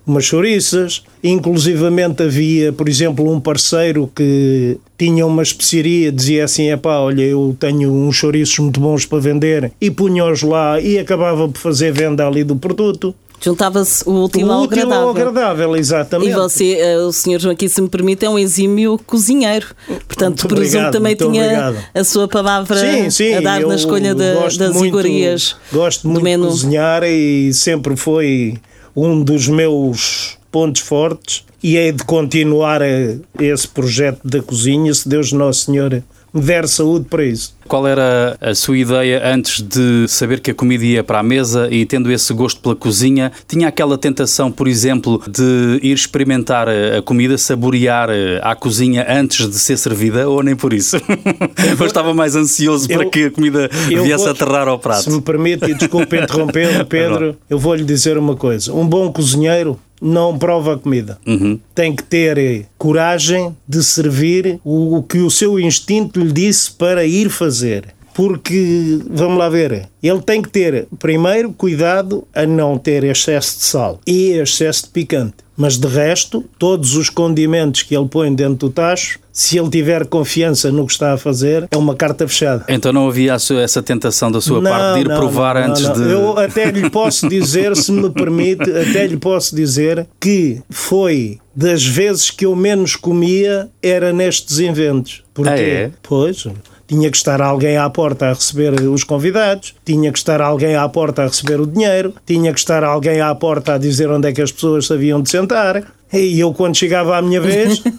umas 0.06 0.26
chouriças, 0.26 1.04
inclusivamente 1.24 2.22
havia, 2.22 2.74
por 2.74 2.90
exemplo, 2.90 3.32
um 3.32 3.40
parceiro 3.40 4.12
que 4.14 4.78
tinha 4.98 5.26
uma 5.26 5.42
especiaria, 5.42 6.12
dizia 6.12 6.44
assim, 6.44 6.70
epá, 6.70 7.00
olha, 7.00 7.22
eu 7.22 7.56
tenho 7.58 7.92
uns 7.92 8.16
chouriços 8.16 8.60
muito 8.60 8.80
bons 8.80 9.06
para 9.06 9.20
vender, 9.20 9.72
e 9.80 9.90
punha-os 9.90 10.42
lá 10.44 10.80
e 10.82 11.00
acabava 11.00 11.48
por 11.48 11.58
fazer 11.58 11.92
venda 11.94 12.28
ali 12.28 12.44
do 12.44 12.56
produto. 12.58 13.16
Juntava-se 13.40 14.04
o 14.10 14.24
útil 14.24 14.48
o 14.48 14.52
ao 14.52 14.64
útil 14.64 14.78
agradável. 14.80 15.04
ao 15.04 15.10
agradável, 15.12 15.76
exatamente. 15.76 16.32
E 16.32 16.34
você, 16.34 16.74
eh, 16.80 16.98
o 16.98 17.12
senhor 17.12 17.40
Joaquim, 17.40 17.68
se 17.68 17.80
me 17.82 17.88
permite, 17.88 18.26
é 18.26 18.30
um 18.30 18.38
exímio 18.40 18.98
cozinheiro. 19.06 19.68
Portanto, 20.08 20.42
Muito 20.42 20.48
presumo 20.56 20.86
obrigado, 20.88 20.94
também 20.94 21.16
tinha 21.16 21.44
obrigado. 21.44 21.78
a 21.94 22.04
sua 22.04 22.28
palavra 22.28 22.78
Sim, 22.80 23.10
sim, 23.12 23.34
a 23.36 23.42
dar 23.42 23.62
na 23.62 23.76
escolha 23.76 24.14
gosto 24.16 24.58
das 24.60 24.72
muito- 24.74 24.88
iguarias 24.88 25.56
Gosto 25.72 26.08
muito 26.08 26.24
menu. 26.24 26.46
de 26.46 26.50
cozinhar 26.52 27.04
e 27.04 27.54
sempre 27.54 27.96
foi 27.96 28.56
um 28.96 29.22
dos 29.24 29.48
meus 29.48 30.36
pontos 30.52 30.82
fortes 30.82 31.44
e 31.62 31.78
é 31.78 31.92
de 31.92 32.04
continuar 32.04 32.82
eh, 32.82 33.18
esse 33.40 33.68
projeto 33.68 34.20
da 34.28 34.42
cozinha, 34.42 34.92
se 34.96 35.08
Deus 35.08 35.32
Nosso 35.32 35.66
Senhor 35.66 36.02
der 36.40 36.68
saúde 36.68 37.06
para 37.10 37.24
isso. 37.24 37.56
Qual 37.68 37.86
era 37.86 38.38
a 38.40 38.56
sua 38.56 38.78
ideia 38.78 39.22
antes 39.26 39.62
de 39.62 40.08
saber 40.08 40.40
que 40.40 40.52
a 40.52 40.54
comida 40.54 40.86
ia 40.86 41.04
para 41.04 41.20
a 41.20 41.24
mesa 41.24 41.68
e 41.70 41.86
tendo 41.86 42.10
esse 42.10 42.34
gosto 42.34 42.62
pela 42.62 42.76
cozinha? 42.76 43.30
Tinha 43.46 43.68
aquela 43.68 43.98
tentação, 43.98 44.50
por 44.50 44.68
exemplo, 44.70 45.22
de 45.30 45.80
ir 45.84 45.92
experimentar 45.94 46.68
a 46.70 46.98
a 46.98 47.02
comida, 47.02 47.38
saborear 47.38 48.10
eh, 48.10 48.40
à 48.42 48.56
cozinha 48.56 49.06
antes 49.10 49.48
de 49.50 49.60
ser 49.60 49.78
servida 49.78 50.30
ou 50.30 50.42
nem 50.42 50.56
por 50.56 50.72
isso? 50.74 50.96
Ou 51.80 51.86
estava 51.86 52.14
mais 52.14 52.36
ansioso 52.36 52.88
para 52.88 53.04
Eu- 53.04 53.10
que 53.10 53.26
a 53.26 53.32
comida 53.32 53.70
viesse 53.88 54.18
vou- 54.18 54.28
a 54.28 54.32
aterrar 54.32 54.68
ao 54.68 54.80
prato? 54.80 55.04
Se 55.04 55.10
me 55.10 55.22
permite, 55.22 55.66
e 55.70 55.74
desculpe 55.74 56.16
interromper, 56.22 56.86
Pedro, 56.86 57.36
eu 57.50 57.60
vou-lhe 57.60 57.84
dizer 57.84 58.18
uma 58.18 58.36
coisa. 58.36 58.74
Um 58.74 58.88
bom 58.88 59.12
cozinheiro 59.12 59.78
não 60.02 60.38
prova 60.38 60.74
a 60.74 60.78
comida. 60.78 61.18
Uhum. 61.26 61.60
Tem 61.74 61.96
que 61.96 62.04
ter 62.04 62.38
eh, 62.38 62.66
coragem 62.78 63.56
de 63.68 63.84
servir 63.84 64.60
o, 64.64 64.98
o 64.98 65.04
que 65.04 65.20
o 65.20 65.32
seu 65.32 65.60
instinto 65.60 66.20
lhe 66.20 66.32
disse 66.32 66.72
para 66.72 67.06
ir 67.06 67.30
fazer. 67.30 67.97
Porque, 68.18 69.00
vamos 69.12 69.38
lá 69.38 69.48
ver, 69.48 69.88
ele 70.02 70.22
tem 70.24 70.42
que 70.42 70.50
ter, 70.50 70.88
primeiro, 70.98 71.54
cuidado 71.54 72.28
a 72.34 72.48
não 72.48 72.76
ter 72.76 73.04
excesso 73.04 73.60
de 73.60 73.64
sal 73.66 74.02
e 74.08 74.32
excesso 74.32 74.86
de 74.86 74.90
picante. 74.90 75.36
Mas 75.56 75.78
de 75.78 75.88
resto, 75.88 76.44
todos 76.58 76.96
os 76.96 77.10
condimentos 77.12 77.84
que 77.84 77.96
ele 77.96 78.08
põe 78.08 78.34
dentro 78.34 78.56
do 78.68 78.70
tacho, 78.72 79.20
se 79.32 79.58
ele 79.60 79.70
tiver 79.70 80.06
confiança 80.08 80.72
no 80.72 80.86
que 80.88 80.94
está 80.94 81.14
a 81.14 81.18
fazer, 81.18 81.68
é 81.72 81.78
uma 81.78 81.96
carta 81.96 82.28
fechada. 82.28 82.66
Então 82.68 82.92
não 82.92 83.08
havia 83.08 83.38
sua- 83.38 83.62
essa 83.62 83.82
tentação 83.84 84.32
da 84.32 84.42
sua 84.42 84.62
parte 84.64 84.96
de 84.96 85.02
ir 85.02 85.16
provar 85.16 85.54
não, 85.56 85.70
antes 85.70 85.84
não. 85.84 85.94
de. 85.94 86.02
Eu 86.12 86.38
até 86.40 86.72
lhe 86.72 86.90
posso 86.90 87.30
dizer, 87.30 87.76
se 87.76 87.92
me 87.92 88.10
permite, 88.10 88.64
até 88.72 89.06
lhe 89.06 89.18
posso 89.18 89.56
dizer 89.56 90.08
que 90.20 90.60
foi 90.72 91.38
das 91.56 91.84
vezes 91.86 92.32
que 92.32 92.46
eu 92.48 92.56
menos 92.56 92.96
comia 92.96 93.68
era 93.82 94.12
nestes 94.12 94.58
eventos. 94.60 95.24
Porque, 95.36 95.50
Ah, 95.50 95.60
é? 95.60 95.92
Pois. 96.02 96.46
Tinha 96.88 97.12
que 97.12 97.18
estar 97.18 97.42
alguém 97.42 97.78
à 97.78 97.90
porta 97.90 98.28
a 98.28 98.34
receber 98.34 98.74
os 98.82 99.04
convidados, 99.04 99.76
tinha 99.84 100.12
que 100.12 100.18
estar 100.18 100.42
alguém 100.42 100.76
à 100.76 100.88
porta 100.88 101.24
a 101.24 101.28
receber 101.28 101.60
o 101.60 101.68
dinheiro, 101.68 102.14
tinha 102.26 102.54
que 102.54 102.60
estar 102.60 102.84
alguém 102.84 103.20
à 103.20 103.36
porta 103.36 103.74
a 103.74 103.78
dizer 103.78 104.10
onde 104.10 104.30
é 104.30 104.32
que 104.32 104.42
as 104.42 104.52
pessoas 104.52 104.88
se 104.88 104.94
haviam 104.94 105.22
de 105.22 105.30
sentar. 105.30 105.84
E 106.14 106.40
eu, 106.40 106.54
quando 106.54 106.76
chegava 106.78 107.18
à 107.18 107.22
minha 107.22 107.42
vez, 107.42 107.80
bem, 107.84 107.94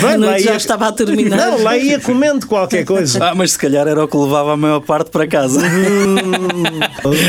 A 0.00 0.10
lá 0.12 0.16
noite 0.16 0.44
já 0.44 0.52
ia- 0.52 0.56
estava 0.56 0.86
a 0.88 0.92
terminar. 0.92 1.36
Não, 1.36 1.62
lá 1.62 1.76
ia 1.76 1.98
comendo 1.98 2.46
qualquer 2.46 2.84
coisa. 2.84 3.18
Ah, 3.24 3.34
mas 3.34 3.52
se 3.52 3.58
calhar 3.58 3.88
era 3.88 4.04
o 4.04 4.06
que 4.06 4.16
levava 4.16 4.52
a 4.52 4.56
maior 4.56 4.80
parte 4.80 5.10
para 5.10 5.26
casa. 5.26 5.60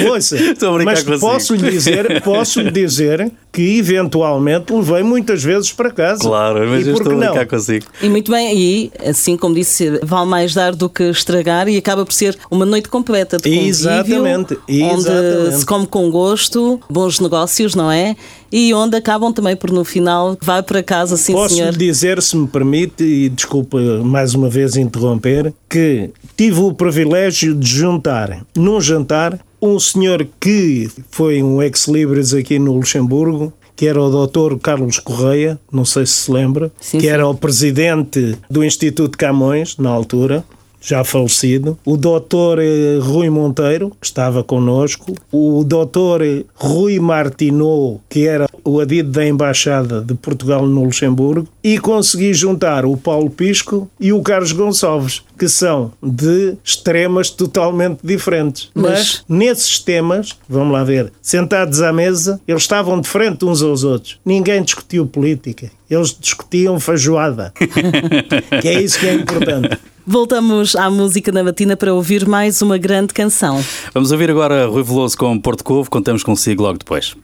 Ouça, 0.09 0.35
Estou 0.37 0.69
a 0.69 0.73
brincar 0.77 1.03
mas 1.07 1.19
posso 1.19 1.55
lhe 1.55 1.69
dizer, 1.71 2.21
posso 2.21 2.61
lhe 2.61 2.71
dizer 2.71 3.31
que 3.51 3.77
eventualmente 3.79 4.71
levei 4.73 5.01
muitas 5.01 5.41
vezes 5.43 5.71
para 5.71 5.89
casa. 5.89 6.19
Claro, 6.21 6.59
mas 6.69 6.85
e 6.85 6.89
eu 6.89 6.93
estou 6.95 7.11
a 7.11 7.15
que 7.15 7.21
não? 7.21 7.31
brincar 7.31 7.47
consigo. 7.47 7.85
E 8.01 8.09
muito 8.09 8.31
bem, 8.31 8.55
e 8.57 8.91
assim 9.03 9.37
como 9.37 9.55
disse, 9.55 9.99
vale 10.03 10.29
mais 10.29 10.53
dar 10.53 10.75
do 10.75 10.89
que 10.89 11.03
estragar 11.03 11.67
e 11.67 11.77
acaba 11.77 12.05
por 12.05 12.13
ser 12.13 12.37
uma 12.51 12.65
noite 12.65 12.89
completa 12.89 13.37
de 13.37 13.43
convívio, 13.43 13.67
Exatamente, 13.69 14.57
onde 14.69 14.83
exatamente. 14.99 15.57
se 15.57 15.65
come 15.65 15.87
com 15.87 16.11
gosto, 16.11 16.79
bons 16.89 17.19
negócios, 17.19 17.73
não 17.75 17.91
é? 17.91 18.15
E 18.51 18.73
onde 18.73 18.95
acabam 18.97 19.33
também 19.33 19.55
por 19.55 19.71
no 19.71 19.83
final 19.83 20.37
vai 20.41 20.61
para 20.63 20.81
casa, 20.83 21.17
sim 21.17 21.33
Posso 21.33 21.55
senhor. 21.55 21.71
lhe 21.71 21.77
dizer, 21.77 22.21
se 22.21 22.37
me 22.37 22.47
permite, 22.47 23.03
e 23.03 23.29
desculpa 23.29 23.77
mais 24.03 24.33
uma 24.33 24.49
vez 24.49 24.75
interromper, 24.75 25.53
que 25.69 26.09
tive 26.37 26.59
o 26.61 26.73
privilégio 26.73 27.53
de 27.55 27.67
juntar 27.67 28.45
num 28.55 28.79
jantar 28.79 29.39
um 29.61 29.79
senhor 29.79 30.27
que 30.39 30.89
foi 31.09 31.41
um 31.41 31.61
ex-libris 31.61 32.33
aqui 32.33 32.59
no 32.59 32.73
Luxemburgo, 32.73 33.51
que 33.75 33.87
era 33.87 34.01
o 34.01 34.27
Dr. 34.27 34.57
Carlos 34.61 34.99
Correia, 34.99 35.59
não 35.71 35.83
sei 35.83 36.05
se 36.05 36.13
se 36.13 36.31
lembra, 36.31 36.71
Sim, 36.79 36.97
que 36.99 37.05
sim. 37.05 37.09
era 37.09 37.27
o 37.27 37.33
presidente 37.35 38.37
do 38.49 38.63
Instituto 38.63 39.17
Camões, 39.17 39.75
na 39.77 39.89
altura, 39.89 40.45
já 40.85 41.03
falecido, 41.03 41.77
o 41.83 41.97
Dr. 41.97 42.59
eh, 42.59 42.99
Rui 43.01 43.27
Monteiro, 43.29 43.91
que 43.99 44.05
estava 44.05 44.43
connosco, 44.43 45.15
o 45.31 45.63
Dr. 45.63 46.45
Rui 46.53 46.99
Martinot, 46.99 47.99
que 48.07 48.27
era 48.27 48.47
o 48.63 48.79
adido 48.79 49.11
da 49.11 49.25
Embaixada 49.25 50.01
de 50.01 50.13
Portugal 50.13 50.67
no 50.67 50.83
Luxemburgo, 50.83 51.47
e 51.63 51.79
consegui 51.79 52.33
juntar 52.35 52.85
o 52.85 52.95
Paulo 52.95 53.31
Pisco 53.31 53.89
e 53.99 54.13
o 54.13 54.21
Carlos 54.21 54.51
Gonçalves, 54.51 55.23
que 55.37 55.47
são 55.49 55.91
de 56.01 56.55
extremas 56.63 57.29
totalmente 57.29 57.99
diferentes. 58.03 58.69
Mas- 58.73 58.85
Mas 58.85 59.23
nesses 59.27 59.79
temas, 59.79 60.29
vamos 60.47 60.71
lá 60.73 60.83
ver, 60.83 61.11
sentados 61.21 61.81
à 61.81 61.91
mesa, 61.91 62.39
eles 62.47 62.61
estavam 62.63 62.99
de 63.01 63.07
frente 63.07 63.43
uns 63.45 63.61
aos 63.61 63.83
outros. 63.83 64.17
Ninguém 64.25 64.63
discutiu 64.63 65.05
política. 65.05 65.69
Eles 65.89 66.15
discutiam 66.19 66.79
feijoada. 66.79 67.53
que 68.61 68.67
é 68.67 68.81
isso 68.81 68.99
que 68.99 69.07
é 69.07 69.13
importante. 69.13 69.77
Voltamos 70.07 70.75
à 70.75 70.89
música 70.89 71.31
na 71.31 71.43
matina 71.43 71.75
para 71.75 71.93
ouvir 71.93 72.27
mais 72.27 72.61
uma 72.61 72.77
grande 72.77 73.13
canção. 73.13 73.63
Vamos 73.93 74.11
ouvir 74.11 74.29
agora 74.29 74.67
Rui 74.67 74.83
Veloso 74.83 75.17
com 75.17 75.39
Porto 75.39 75.63
Covo, 75.63 75.89
contamos 75.89 76.23
consigo 76.23 76.61
logo 76.63 76.77
depois. 76.77 77.15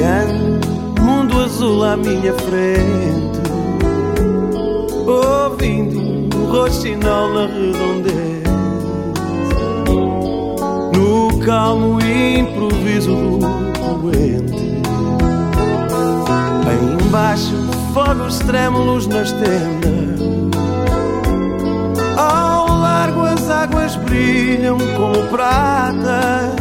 Olhando 0.00 1.02
mundo 1.02 1.40
azul 1.40 1.84
à 1.84 1.94
minha 1.94 2.32
frente. 2.32 3.38
Ouvindo 5.06 6.00
um 6.34 6.50
roxinol 6.50 7.34
na 7.34 7.46
redondeza 7.46 8.50
No 10.96 11.38
calmo 11.44 11.98
improviso 12.00 13.14
do 13.14 13.40
poente. 13.78 14.80
Aí 16.66 17.06
embaixo 17.06 17.54
fogos 17.92 18.38
trêmulos 18.38 19.06
nas 19.06 19.32
tendas. 19.32 20.20
Ao 22.16 22.68
largo 22.68 23.20
as 23.20 23.50
águas 23.50 23.96
brilham 23.96 24.78
como 24.96 25.26
pratas. 25.28 26.56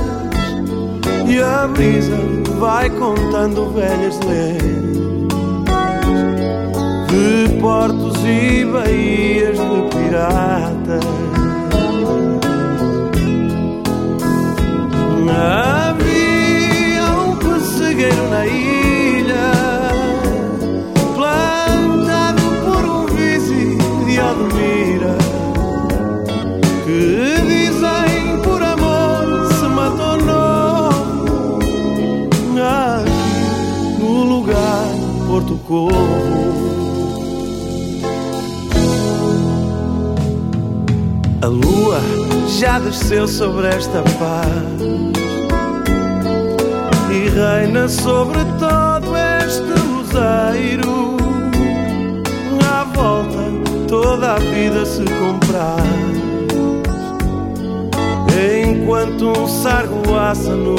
E 1.26 1.42
a 1.42 1.68
brisa 1.68 2.49
vai 2.60 2.90
contando 2.90 3.70
velhas 3.72 4.20
lendas 4.20 5.00
De 7.08 7.60
portos 7.62 8.18
e 8.26 8.66
baías 8.66 9.58
de 9.58 9.96
piratas 9.96 10.49
já 42.60 42.78
desceu 42.78 43.26
sobre 43.26 43.70
esta 43.70 44.02
paz 44.20 44.50
e 47.10 47.30
reina 47.30 47.88
sobre 47.88 48.40
todo 48.60 49.16
este 49.46 49.64
luzeiro. 49.64 51.16
À 52.70 52.84
volta 52.84 53.40
toda 53.88 54.34
a 54.34 54.40
vida 54.40 54.86
se 54.86 55.06
compraz 55.06 55.86
enquanto 58.68 59.30
um 59.40 59.48
sargo 59.48 60.18
assa 60.18 60.54
no 60.54 60.76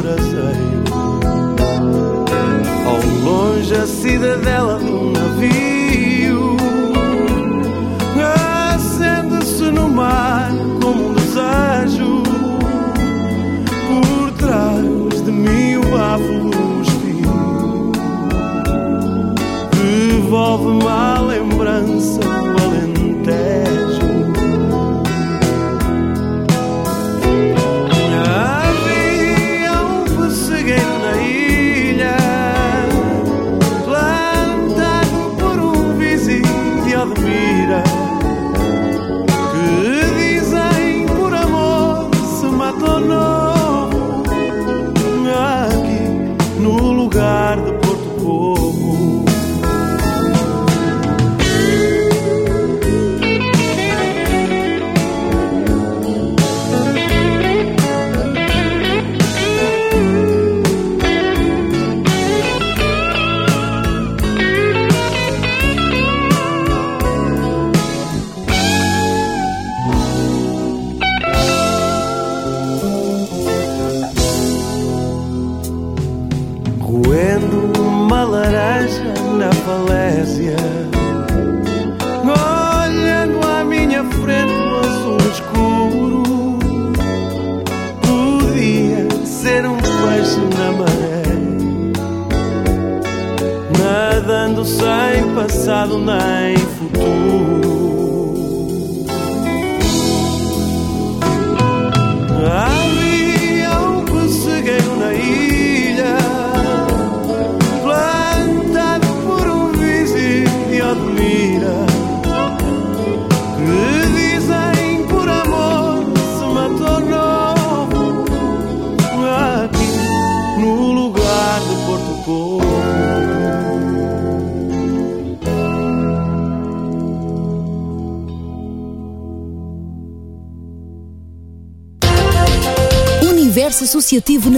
braseiro. 0.00 0.84
Ao 2.86 3.00
longe 3.24 3.74
a 3.74 3.84
cidadela 3.84 4.78
de 4.78 4.84
um 4.84 5.10
navio 5.10 6.56
acende-se 8.76 9.72
no 9.72 9.88
mar 9.88 10.65
fios 16.18 16.96
devolve-me 20.26 20.88
a 20.88 21.20
lembrança 21.20 22.20
do 22.20 22.62
alentejo. 22.62 22.85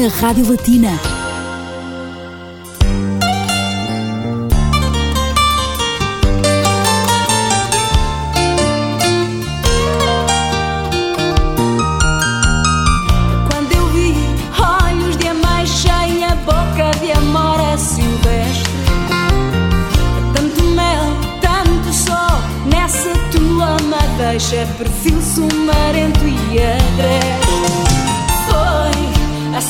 Rádio 0.08 0.48
Latina. 0.48 0.98
Quando 13.50 13.72
eu 13.72 13.86
vi 13.88 14.14
olhos 14.58 15.16
de 15.18 15.28
ameixa 15.28 16.06
e 16.06 16.24
a 16.24 16.34
boca 16.36 16.90
de 17.00 17.12
amora 17.12 17.76
silvestre 17.76 18.72
Tanto 20.34 20.62
mel, 20.64 21.04
tanto 21.40 21.92
sol 21.92 22.40
nessa 22.66 23.12
tua 23.30 23.76
madeixa 23.88 24.66
Perfil 24.78 25.20
sumarento 25.20 26.24
e 26.24 26.58
agreste 26.58 27.48
Foi 28.46 29.08
a 29.56 29.60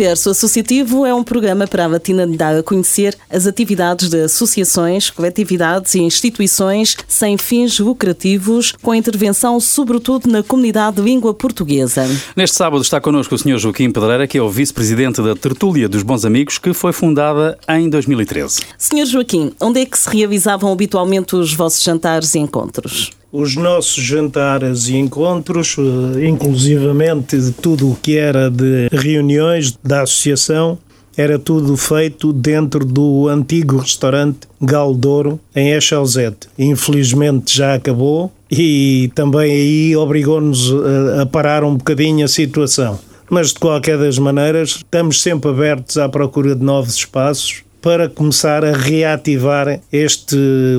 Universo 0.00 0.30
Associativo 0.30 1.04
é 1.04 1.12
um 1.12 1.22
programa 1.22 1.66
para 1.66 1.84
a 1.84 1.88
Batina 1.90 2.26
de 2.26 2.34
dar 2.34 2.56
a 2.56 2.62
conhecer 2.62 3.14
as 3.28 3.46
atividades 3.46 4.08
de 4.08 4.22
associações, 4.22 5.10
coletividades 5.10 5.94
e 5.94 6.00
instituições 6.00 6.96
sem 7.06 7.36
fins 7.36 7.78
lucrativos, 7.78 8.72
com 8.80 8.94
intervenção 8.94 9.60
sobretudo 9.60 10.26
na 10.26 10.42
comunidade 10.42 10.96
de 10.96 11.02
língua 11.02 11.34
portuguesa. 11.34 12.08
Neste 12.34 12.56
sábado 12.56 12.80
está 12.80 12.98
connosco 12.98 13.34
o 13.34 13.38
Sr. 13.38 13.58
Joaquim 13.58 13.90
Pedreira, 13.90 14.26
que 14.26 14.38
é 14.38 14.42
o 14.42 14.48
vice-presidente 14.48 15.20
da 15.20 15.36
Tertúlia 15.36 15.86
dos 15.86 16.02
Bons 16.02 16.24
Amigos, 16.24 16.56
que 16.56 16.72
foi 16.72 16.94
fundada 16.94 17.58
em 17.68 17.90
2013. 17.90 18.62
Senhor 18.78 19.04
Joaquim, 19.04 19.52
onde 19.60 19.82
é 19.82 19.84
que 19.84 19.98
se 19.98 20.08
realizavam 20.08 20.72
habitualmente 20.72 21.36
os 21.36 21.52
vossos 21.52 21.82
jantares 21.82 22.34
e 22.34 22.38
encontros? 22.38 23.10
Os 23.32 23.54
nossos 23.54 24.02
jantares 24.02 24.88
e 24.88 24.96
encontros, 24.96 25.76
eh, 25.78 26.26
inclusivamente 26.26 27.38
de 27.38 27.52
tudo 27.52 27.92
o 27.92 27.96
que 27.96 28.16
era 28.16 28.50
de 28.50 28.88
reuniões 28.90 29.78
da 29.84 30.02
associação, 30.02 30.76
era 31.16 31.38
tudo 31.38 31.76
feito 31.76 32.32
dentro 32.32 32.84
do 32.84 33.28
antigo 33.28 33.76
restaurante 33.76 34.48
Galdouro, 34.60 35.38
em 35.54 35.72
Echalzete. 35.72 36.48
Infelizmente 36.58 37.56
já 37.56 37.74
acabou 37.74 38.32
e 38.50 39.12
também 39.14 39.52
aí 39.52 39.96
obrigou-nos 39.96 40.72
a, 40.72 41.22
a 41.22 41.26
parar 41.26 41.62
um 41.62 41.76
bocadinho 41.76 42.24
a 42.24 42.28
situação. 42.28 42.98
Mas 43.30 43.52
de 43.52 43.60
qualquer 43.60 43.96
das 43.96 44.18
maneiras, 44.18 44.70
estamos 44.70 45.22
sempre 45.22 45.50
abertos 45.50 45.96
à 45.98 46.08
procura 46.08 46.56
de 46.56 46.64
novos 46.64 46.94
espaços 46.94 47.62
para 47.80 48.08
começar 48.08 48.64
a 48.64 48.76
reativar 48.76 49.80
este 49.92 50.36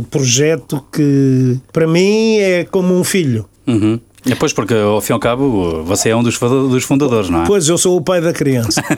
projeto 0.10 0.84
que 0.92 1.60
para 1.72 1.88
mim 1.88 2.38
é 2.38 2.64
como 2.64 2.98
um 2.98 3.04
filho. 3.04 3.46
Uhum. 3.68 4.00
É, 4.30 4.36
Pois, 4.36 4.54
porque 4.54 4.74
ao 4.74 5.02
fim 5.02 5.14
e 5.14 5.16
ao 5.16 5.20
cabo 5.20 5.84
você 5.84 6.10
é 6.10 6.16
um 6.16 6.22
dos 6.24 6.36
funda- 6.36 6.68
dos 6.70 6.84
fundadores, 6.84 7.30
não 7.30 7.44
é? 7.44 7.46
Pois 7.48 7.68
eu 7.68 7.78
sou 7.78 7.98
o 7.98 8.02
pai 8.02 8.22
da 8.22 8.32
criança. 8.34 8.82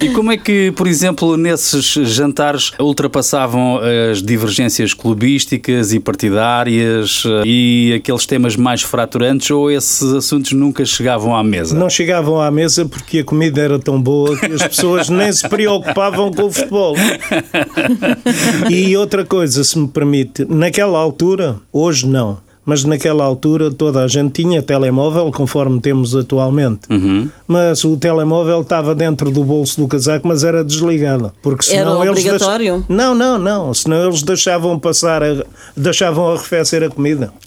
E 0.00 0.08
como 0.10 0.32
é 0.32 0.36
que, 0.36 0.70
por 0.72 0.86
exemplo, 0.86 1.36
nesses 1.36 1.84
jantares 2.08 2.72
ultrapassavam 2.80 3.80
as 4.10 4.22
divergências 4.22 4.92
clubísticas 4.92 5.92
e 5.92 6.00
partidárias 6.00 7.22
eh, 7.26 7.42
e 7.46 7.94
aqueles 7.96 8.26
temas 8.26 8.56
mais 8.56 8.82
fraturantes 8.82 9.50
ou 9.50 9.70
esses 9.70 10.02
assuntos 10.12 10.52
nunca 10.52 10.84
chegavam 10.84 11.34
à 11.36 11.42
mesa? 11.44 11.74
Não 11.78 11.88
chegavam 11.88 12.40
à 12.40 12.50
mesa 12.50 12.84
porque 12.86 13.20
a 13.20 13.24
comida 13.24 13.60
era 13.62 13.78
tão 13.78 14.00
boa 14.00 14.36
que 14.38 14.46
as 14.46 14.62
pessoas 14.66 15.08
nem 15.08 15.32
se 15.32 15.48
preocupavam 15.48 16.30
com 16.32 16.42
o 16.44 16.52
futebol. 16.52 16.96
E 18.70 18.96
outra 18.96 19.24
coisa, 19.24 19.62
se 19.64 19.78
me 19.78 19.88
permite, 19.88 20.44
naquela 20.48 20.98
altura, 20.98 21.56
hoje 21.72 22.06
não, 22.06 22.38
mas 22.64 22.84
naquela 22.84 23.24
altura 23.24 23.70
toda 23.70 24.02
a 24.02 24.08
gente 24.08 24.42
tinha 24.42 24.62
telemóvel, 24.62 25.30
conforme 25.30 25.80
temos 25.80 26.14
atualmente. 26.16 26.80
Uhum. 26.90 27.28
Mas 27.46 27.84
o 27.84 27.96
telemóvel 27.96 28.62
estava 28.62 28.94
dentro 28.94 29.30
do 29.30 29.44
bolso 29.44 29.80
do 29.80 29.86
casaco, 29.88 30.26
mas 30.26 30.42
era 30.44 30.64
desligado. 30.64 31.32
Porque 31.42 31.70
Era 31.74 31.78
senão 31.90 32.02
eles 32.04 32.14
deix- 32.22 32.26
obrigatório? 32.34 32.84
Não, 32.88 33.14
não, 33.14 33.38
não. 33.38 33.74
Senão 33.74 34.04
eles 34.06 34.22
deixavam 34.22 34.78
passar, 34.78 35.22
a... 35.22 35.44
deixavam 35.76 36.30
arrefecer 36.32 36.82
a 36.82 36.88
comida. 36.88 37.32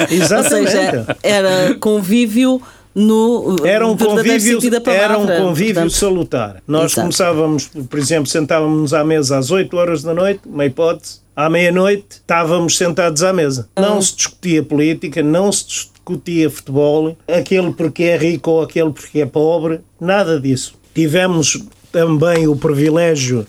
Ou 0.00 0.06
Exatamente. 0.16 0.70
seja, 0.70 1.16
era 1.22 1.74
convívio 1.78 2.60
no 2.94 3.56
Era 3.64 3.86
um 3.86 3.96
convívio, 3.96 4.58
palavra. 4.82 4.92
era 5.04 5.18
um 5.18 5.26
convívio 5.26 5.74
Portanto, 5.74 5.92
salutar. 5.92 6.62
Nós 6.66 6.92
Exato. 6.92 7.00
começávamos, 7.02 7.70
por 7.90 7.98
exemplo, 7.98 8.26
sentávamos 8.26 8.94
à 8.94 9.04
mesa 9.04 9.36
às 9.38 9.50
8 9.50 9.76
horas 9.76 10.02
da 10.02 10.14
noite, 10.14 10.40
uma 10.46 10.64
hipótese. 10.64 11.20
À 11.36 11.50
meia-noite 11.50 12.06
estávamos 12.12 12.78
sentados 12.78 13.22
à 13.22 13.30
mesa. 13.30 13.68
Não 13.76 14.00
se 14.00 14.16
discutia 14.16 14.62
política, 14.62 15.22
não 15.22 15.52
se 15.52 15.66
discutia 15.66 16.48
futebol, 16.48 17.14
aquele 17.28 17.74
porque 17.74 18.04
é 18.04 18.16
rico 18.16 18.52
ou 18.52 18.62
aquele 18.62 18.90
porque 18.90 19.20
é 19.20 19.26
pobre, 19.26 19.80
nada 20.00 20.40
disso. 20.40 20.72
Tivemos 20.94 21.62
também 21.92 22.48
o 22.48 22.56
privilégio 22.56 23.46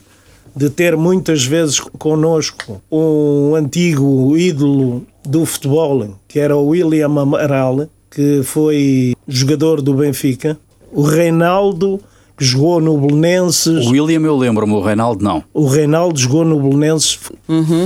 de 0.54 0.68
ter 0.68 0.98
muitas 0.98 1.46
vezes 1.46 1.80
connosco 1.80 2.82
um 2.92 3.54
antigo 3.54 4.36
ídolo 4.36 5.06
do 5.24 5.46
futebol, 5.46 6.14
que 6.28 6.38
era 6.38 6.54
o 6.54 6.66
William 6.66 7.18
Amaral, 7.18 7.88
que 8.10 8.42
foi 8.42 9.14
jogador 9.26 9.80
do 9.80 9.94
Benfica, 9.94 10.58
o 10.92 11.00
Reinaldo, 11.00 11.98
que 12.38 12.44
jogou 12.44 12.80
no 12.80 12.96
Belenenses, 12.96 13.86
O 13.86 13.90
William 13.90 14.20
eu 14.20 14.36
lembro-me, 14.36 14.72
o 14.72 14.80
Reinaldo 14.80 15.22
não. 15.24 15.42
o 15.52 15.66
Reinaldo 15.66 16.18
jogou 16.18 16.44
no 16.44 16.60
Belenenses, 16.60 17.18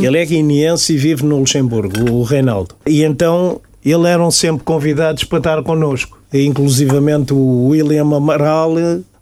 ele 0.03 0.19
é 0.19 0.25
guineense 0.27 0.93
e 0.93 0.97
vive 0.97 1.25
no 1.25 1.39
Luxemburgo, 1.39 2.13
o 2.13 2.23
Reinaldo. 2.23 2.75
E 2.87 3.03
então 3.03 3.61
eles 3.85 4.07
eram 4.07 4.31
sempre 4.31 4.63
convidados 4.65 5.25
para 5.25 5.39
estar 5.39 5.63
connosco. 5.63 6.19
E, 6.33 6.45
inclusivamente 6.47 7.33
o 7.35 7.69
William 7.69 8.15
Amaral 8.15 8.75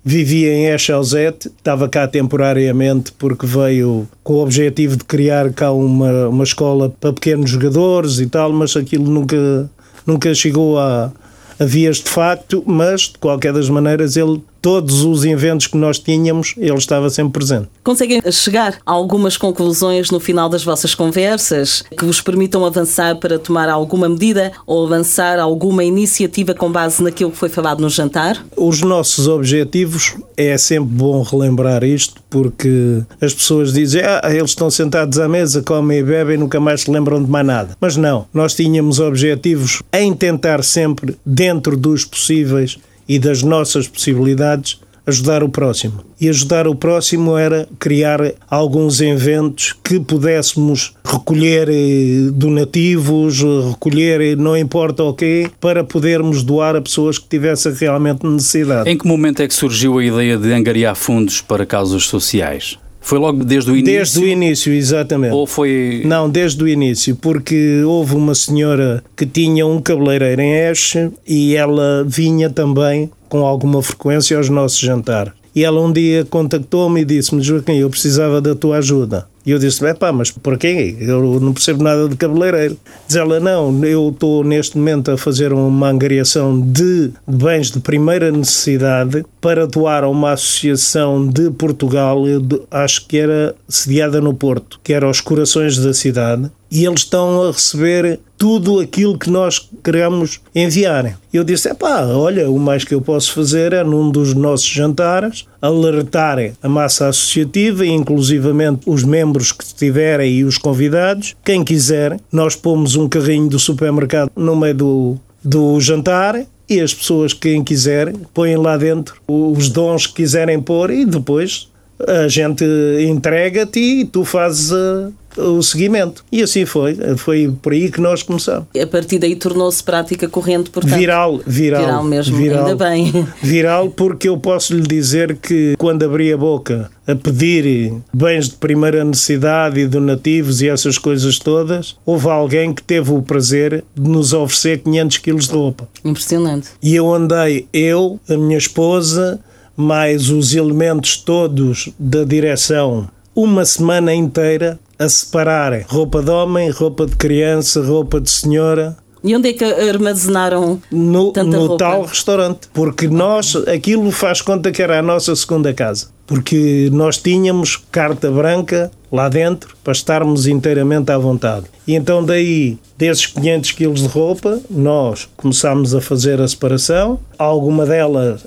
vivia 0.04 0.52
em 0.52 0.66
Echauzete, 0.66 1.48
estava 1.48 1.88
cá 1.88 2.08
temporariamente 2.08 3.12
porque 3.12 3.46
veio 3.46 4.08
com 4.22 4.34
o 4.34 4.42
objetivo 4.42 4.96
de 4.96 5.04
criar 5.04 5.52
cá 5.52 5.70
uma, 5.72 6.28
uma 6.28 6.44
escola 6.44 6.92
para 7.00 7.12
pequenos 7.12 7.50
jogadores 7.50 8.18
e 8.18 8.26
tal, 8.26 8.52
mas 8.52 8.76
aquilo 8.76 9.10
nunca, 9.10 9.70
nunca 10.06 10.34
chegou 10.34 10.78
a, 10.78 11.12
a 11.58 11.64
vias 11.64 11.98
de 11.98 12.08
facto, 12.08 12.62
mas 12.66 13.02
de 13.02 13.18
qualquer 13.18 13.52
das 13.52 13.68
maneiras 13.68 14.16
ele 14.16 14.40
todos 14.60 15.02
os 15.02 15.24
eventos 15.24 15.66
que 15.66 15.76
nós 15.76 15.98
tínhamos, 15.98 16.54
ele 16.56 16.74
estava 16.74 17.10
sempre 17.10 17.32
presente. 17.32 17.68
Conseguem 17.82 18.20
chegar 18.30 18.76
a 18.84 18.92
algumas 18.92 19.36
conclusões 19.36 20.10
no 20.10 20.20
final 20.20 20.48
das 20.48 20.64
vossas 20.64 20.94
conversas 20.94 21.82
que 21.96 22.04
vos 22.04 22.20
permitam 22.20 22.64
avançar 22.64 23.16
para 23.16 23.38
tomar 23.38 23.68
alguma 23.68 24.08
medida 24.08 24.52
ou 24.66 24.86
avançar 24.86 25.38
alguma 25.38 25.84
iniciativa 25.84 26.54
com 26.54 26.70
base 26.70 27.02
naquilo 27.02 27.30
que 27.30 27.36
foi 27.36 27.48
falado 27.48 27.80
no 27.80 27.88
jantar? 27.88 28.44
Os 28.56 28.82
nossos 28.82 29.26
objetivos 29.26 30.14
é 30.36 30.56
sempre 30.56 30.90
bom 30.90 31.22
relembrar 31.22 31.84
isto 31.84 32.20
porque 32.28 33.02
as 33.20 33.34
pessoas 33.34 33.72
dizem 33.72 34.02
ah, 34.02 34.22
eles 34.30 34.50
estão 34.50 34.70
sentados 34.70 35.18
à 35.18 35.28
mesa, 35.28 35.62
comem 35.62 35.98
e 35.98 36.02
bebem 36.02 36.34
e 36.34 36.38
nunca 36.38 36.60
mais 36.60 36.82
se 36.82 36.90
lembram 36.90 37.22
de 37.22 37.30
mais 37.30 37.46
nada. 37.46 37.76
Mas 37.80 37.96
não, 37.96 38.26
nós 38.32 38.54
tínhamos 38.54 39.00
objetivos 39.00 39.82
em 39.92 40.12
tentar 40.14 40.62
sempre, 40.62 41.16
dentro 41.24 41.76
dos 41.76 42.04
possíveis 42.04 42.78
e 43.10 43.18
das 43.18 43.42
nossas 43.42 43.88
possibilidades, 43.88 44.78
ajudar 45.04 45.42
o 45.42 45.48
próximo. 45.48 46.04
E 46.20 46.28
ajudar 46.28 46.68
o 46.68 46.76
próximo 46.76 47.36
era 47.36 47.68
criar 47.76 48.20
alguns 48.48 49.00
eventos 49.00 49.74
que 49.82 49.98
pudéssemos 49.98 50.94
recolher 51.04 51.68
eh, 51.68 52.30
donativos, 52.32 53.42
recolher 53.68 54.20
eh, 54.20 54.36
não 54.36 54.56
importa 54.56 55.02
o 55.02 55.12
quê, 55.12 55.50
para 55.60 55.82
podermos 55.82 56.44
doar 56.44 56.76
a 56.76 56.80
pessoas 56.80 57.18
que 57.18 57.28
tivessem 57.28 57.72
realmente 57.72 58.24
necessidade. 58.24 58.88
Em 58.88 58.96
que 58.96 59.08
momento 59.08 59.42
é 59.42 59.48
que 59.48 59.54
surgiu 59.54 59.98
a 59.98 60.04
ideia 60.04 60.38
de 60.38 60.52
angariar 60.52 60.94
fundos 60.94 61.40
para 61.40 61.66
causas 61.66 62.04
sociais? 62.04 62.78
Foi 63.00 63.18
logo 63.18 63.44
desde 63.44 63.70
o 63.70 63.76
início? 63.76 63.92
Desde 63.92 64.18
o 64.20 64.28
início, 64.28 64.72
exatamente. 64.72 65.32
Ou 65.32 65.46
foi... 65.46 66.02
Não, 66.04 66.28
desde 66.28 66.62
o 66.62 66.68
início, 66.68 67.16
porque 67.16 67.82
houve 67.84 68.14
uma 68.14 68.34
senhora 68.34 69.02
que 69.16 69.26
tinha 69.26 69.66
um 69.66 69.80
cabeleireiro 69.80 70.40
em 70.40 70.52
Eche 70.52 71.10
e 71.26 71.56
ela 71.56 72.04
vinha 72.06 72.50
também 72.50 73.10
com 73.28 73.46
alguma 73.46 73.82
frequência 73.82 74.36
aos 74.36 74.48
nossos 74.48 74.78
jantares. 74.78 75.32
E 75.60 75.64
ela 75.64 75.78
um 75.82 75.92
dia 75.92 76.24
contactou-me 76.24 77.02
e 77.02 77.04
disse-me: 77.04 77.42
Joaquim, 77.42 77.76
eu 77.76 77.90
precisava 77.90 78.40
da 78.40 78.54
tua 78.54 78.78
ajuda. 78.78 79.26
E 79.44 79.50
eu 79.50 79.58
disse: 79.58 79.84
é 79.84 79.92
pá, 79.92 80.10
mas 80.10 80.30
porquê? 80.30 80.96
Eu 80.98 81.38
não 81.38 81.52
percebo 81.52 81.84
nada 81.84 82.08
de 82.08 82.16
cabeleireiro. 82.16 82.78
Diz 83.06 83.14
ela: 83.14 83.38
não, 83.38 83.84
eu 83.84 84.08
estou 84.08 84.42
neste 84.42 84.78
momento 84.78 85.10
a 85.10 85.18
fazer 85.18 85.52
uma 85.52 85.90
angariação 85.90 86.58
de 86.58 87.10
bens 87.26 87.70
de 87.70 87.78
primeira 87.78 88.32
necessidade 88.32 89.22
para 89.38 89.66
doar 89.66 90.02
a 90.02 90.08
uma 90.08 90.32
associação 90.32 91.26
de 91.26 91.50
Portugal, 91.50 92.22
acho 92.70 93.06
que 93.06 93.18
era 93.18 93.54
sediada 93.68 94.18
no 94.18 94.32
Porto, 94.32 94.80
que 94.82 94.94
era 94.94 95.10
os 95.10 95.20
Corações 95.20 95.76
da 95.76 95.92
Cidade, 95.92 96.50
e 96.70 96.84
eles 96.84 97.00
estão 97.00 97.42
a 97.42 97.50
receber 97.50 98.20
tudo 98.38 98.78
aquilo 98.78 99.18
que 99.18 99.28
nós 99.28 99.68
queremos 99.82 100.40
enviar. 100.54 101.18
Eu 101.32 101.44
disse: 101.44 101.68
é 101.68 101.74
pá, 101.74 102.04
olha, 102.04 102.50
o 102.50 102.58
mais 102.58 102.84
que 102.84 102.94
eu 102.94 103.00
posso 103.00 103.32
fazer 103.34 103.72
é 103.72 103.82
num 103.82 104.10
dos 104.10 104.34
nossos 104.34 104.66
jantares 104.66 105.46
alertar 105.60 106.38
a 106.62 106.68
massa 106.68 107.08
associativa 107.08 107.84
e 107.84 107.90
inclusivamente 107.90 108.82
os 108.86 109.02
membros 109.02 109.52
que 109.52 109.64
estiverem 109.64 110.32
e 110.32 110.44
os 110.44 110.56
convidados, 110.56 111.34
quem 111.44 111.64
quiser, 111.64 112.18
nós 112.32 112.56
pomos 112.56 112.96
um 112.96 113.08
carrinho 113.08 113.48
do 113.48 113.58
supermercado 113.58 114.30
no 114.36 114.56
meio 114.56 114.74
do, 114.74 115.16
do 115.44 115.80
jantar 115.80 116.46
e 116.68 116.80
as 116.80 116.94
pessoas, 116.94 117.32
quem 117.32 117.64
quiser, 117.64 118.14
põem 118.32 118.56
lá 118.56 118.76
dentro 118.76 119.16
os 119.26 119.68
dons 119.68 120.06
que 120.06 120.14
quiserem 120.14 120.62
pôr 120.62 120.90
e 120.90 121.04
depois 121.04 121.68
a 122.06 122.28
gente 122.28 122.64
entrega-te 123.08 123.80
e 123.80 124.04
tu 124.04 124.24
fazes 124.24 124.70
uh, 124.70 125.12
o 125.36 125.62
seguimento. 125.62 126.24
E 126.30 126.42
assim 126.42 126.64
foi. 126.64 126.96
Foi 127.16 127.52
por 127.60 127.72
aí 127.72 127.90
que 127.90 128.00
nós 128.00 128.22
começamos. 128.22 128.66
A 128.80 128.86
partir 128.86 129.18
daí 129.18 129.36
tornou-se 129.36 129.82
prática 129.82 130.28
corrente, 130.28 130.70
portanto. 130.70 130.98
Viral, 130.98 131.40
viral. 131.46 131.82
Viral 131.82 132.04
mesmo, 132.04 132.36
viral. 132.36 132.66
ainda 132.66 132.84
bem. 132.84 133.26
Viral 133.42 133.90
porque 133.90 134.28
eu 134.28 134.38
posso 134.38 134.74
lhe 134.74 134.86
dizer 134.86 135.36
que 135.36 135.74
quando 135.78 136.04
abri 136.04 136.32
a 136.32 136.36
boca 136.36 136.90
a 137.06 137.14
pedir 137.14 137.92
bens 138.12 138.48
de 138.48 138.56
primeira 138.56 139.04
necessidade 139.04 139.80
e 139.80 139.86
donativos 139.86 140.62
e 140.62 140.68
essas 140.68 140.96
coisas 140.96 141.38
todas, 141.38 141.96
houve 142.06 142.28
alguém 142.28 142.72
que 142.72 142.82
teve 142.82 143.10
o 143.12 143.22
prazer 143.22 143.84
de 143.94 144.08
nos 144.08 144.32
oferecer 144.32 144.78
500 144.78 145.18
quilos 145.18 145.48
de 145.48 145.54
roupa. 145.54 145.88
Impressionante. 146.04 146.68
E 146.82 146.94
eu 146.94 147.12
andei, 147.12 147.66
eu, 147.72 148.20
a 148.28 148.36
minha 148.36 148.58
esposa, 148.58 149.40
mais 149.76 150.30
os 150.30 150.54
elementos 150.54 151.16
todos 151.16 151.90
da 151.98 152.22
direção, 152.22 153.08
uma 153.34 153.64
semana 153.64 154.14
inteira 154.14 154.78
a 155.00 155.08
separar 155.08 155.82
roupa 155.88 156.22
de 156.22 156.30
homem, 156.30 156.68
roupa 156.70 157.06
de 157.06 157.16
criança, 157.16 157.82
roupa 157.82 158.20
de 158.20 158.30
senhora, 158.30 158.94
E 159.24 159.34
onde 159.34 159.48
é 159.48 159.52
que 159.52 159.64
armazenaram 159.64 160.80
no, 160.90 161.32
tanta 161.32 161.56
no 161.56 161.66
roupa? 161.66 161.84
tal 161.84 162.04
restaurante. 162.04 162.68
Porque 162.72 163.08
nós, 163.08 163.56
aquilo 163.66 164.10
faz 164.10 164.40
conta 164.42 164.70
que 164.70 164.82
era 164.82 164.98
a 164.98 165.02
nossa 165.02 165.34
segunda 165.36 165.72
casa. 165.74 166.08
Porque 166.26 166.88
nós 166.92 167.18
tínhamos 167.18 167.76
carta 167.90 168.30
branca 168.30 168.90
lá 169.10 169.28
dentro 169.28 169.74
para 169.82 169.92
estarmos 169.92 170.46
inteiramente 170.46 171.10
à 171.10 171.18
vontade. 171.18 171.66
E 171.86 171.94
então 171.94 172.24
daí, 172.24 172.78
desses 172.96 173.26
500 173.26 173.72
quilos 173.72 174.00
de 174.02 174.06
roupa, 174.08 174.60
nós 174.70 175.28
começámos 175.36 175.94
a 175.94 176.00
fazer 176.00 176.40
a 176.40 176.46
separação. 176.46 177.18
Alguma 177.38 177.84
delas 177.84 178.42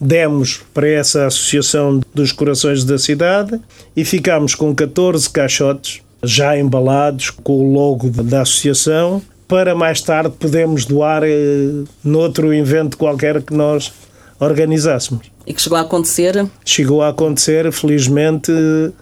demos 0.00 0.60
para 0.74 0.88
essa 0.88 1.26
associação 1.26 2.00
dos 2.14 2.32
corações 2.32 2.84
da 2.84 2.98
cidade 2.98 3.60
e 3.96 4.04
ficámos 4.04 4.54
com 4.54 4.74
14 4.74 5.28
caixotes 5.30 6.00
já 6.22 6.58
embalados 6.58 7.30
com 7.30 7.52
o 7.52 7.72
logo 7.72 8.10
da 8.10 8.42
associação 8.42 9.22
para 9.46 9.74
mais 9.74 10.00
tarde 10.00 10.34
podermos 10.38 10.84
doar 10.84 11.22
eh, 11.24 11.84
noutro 12.02 12.52
evento 12.52 12.96
qualquer 12.96 13.42
que 13.42 13.54
nós 13.54 13.92
organizássemos. 14.40 15.30
e 15.46 15.54
que 15.54 15.62
chegou 15.62 15.78
a 15.78 15.82
acontecer? 15.82 16.46
Chegou 16.64 17.02
a 17.02 17.08
acontecer, 17.08 17.70
felizmente, 17.72 18.52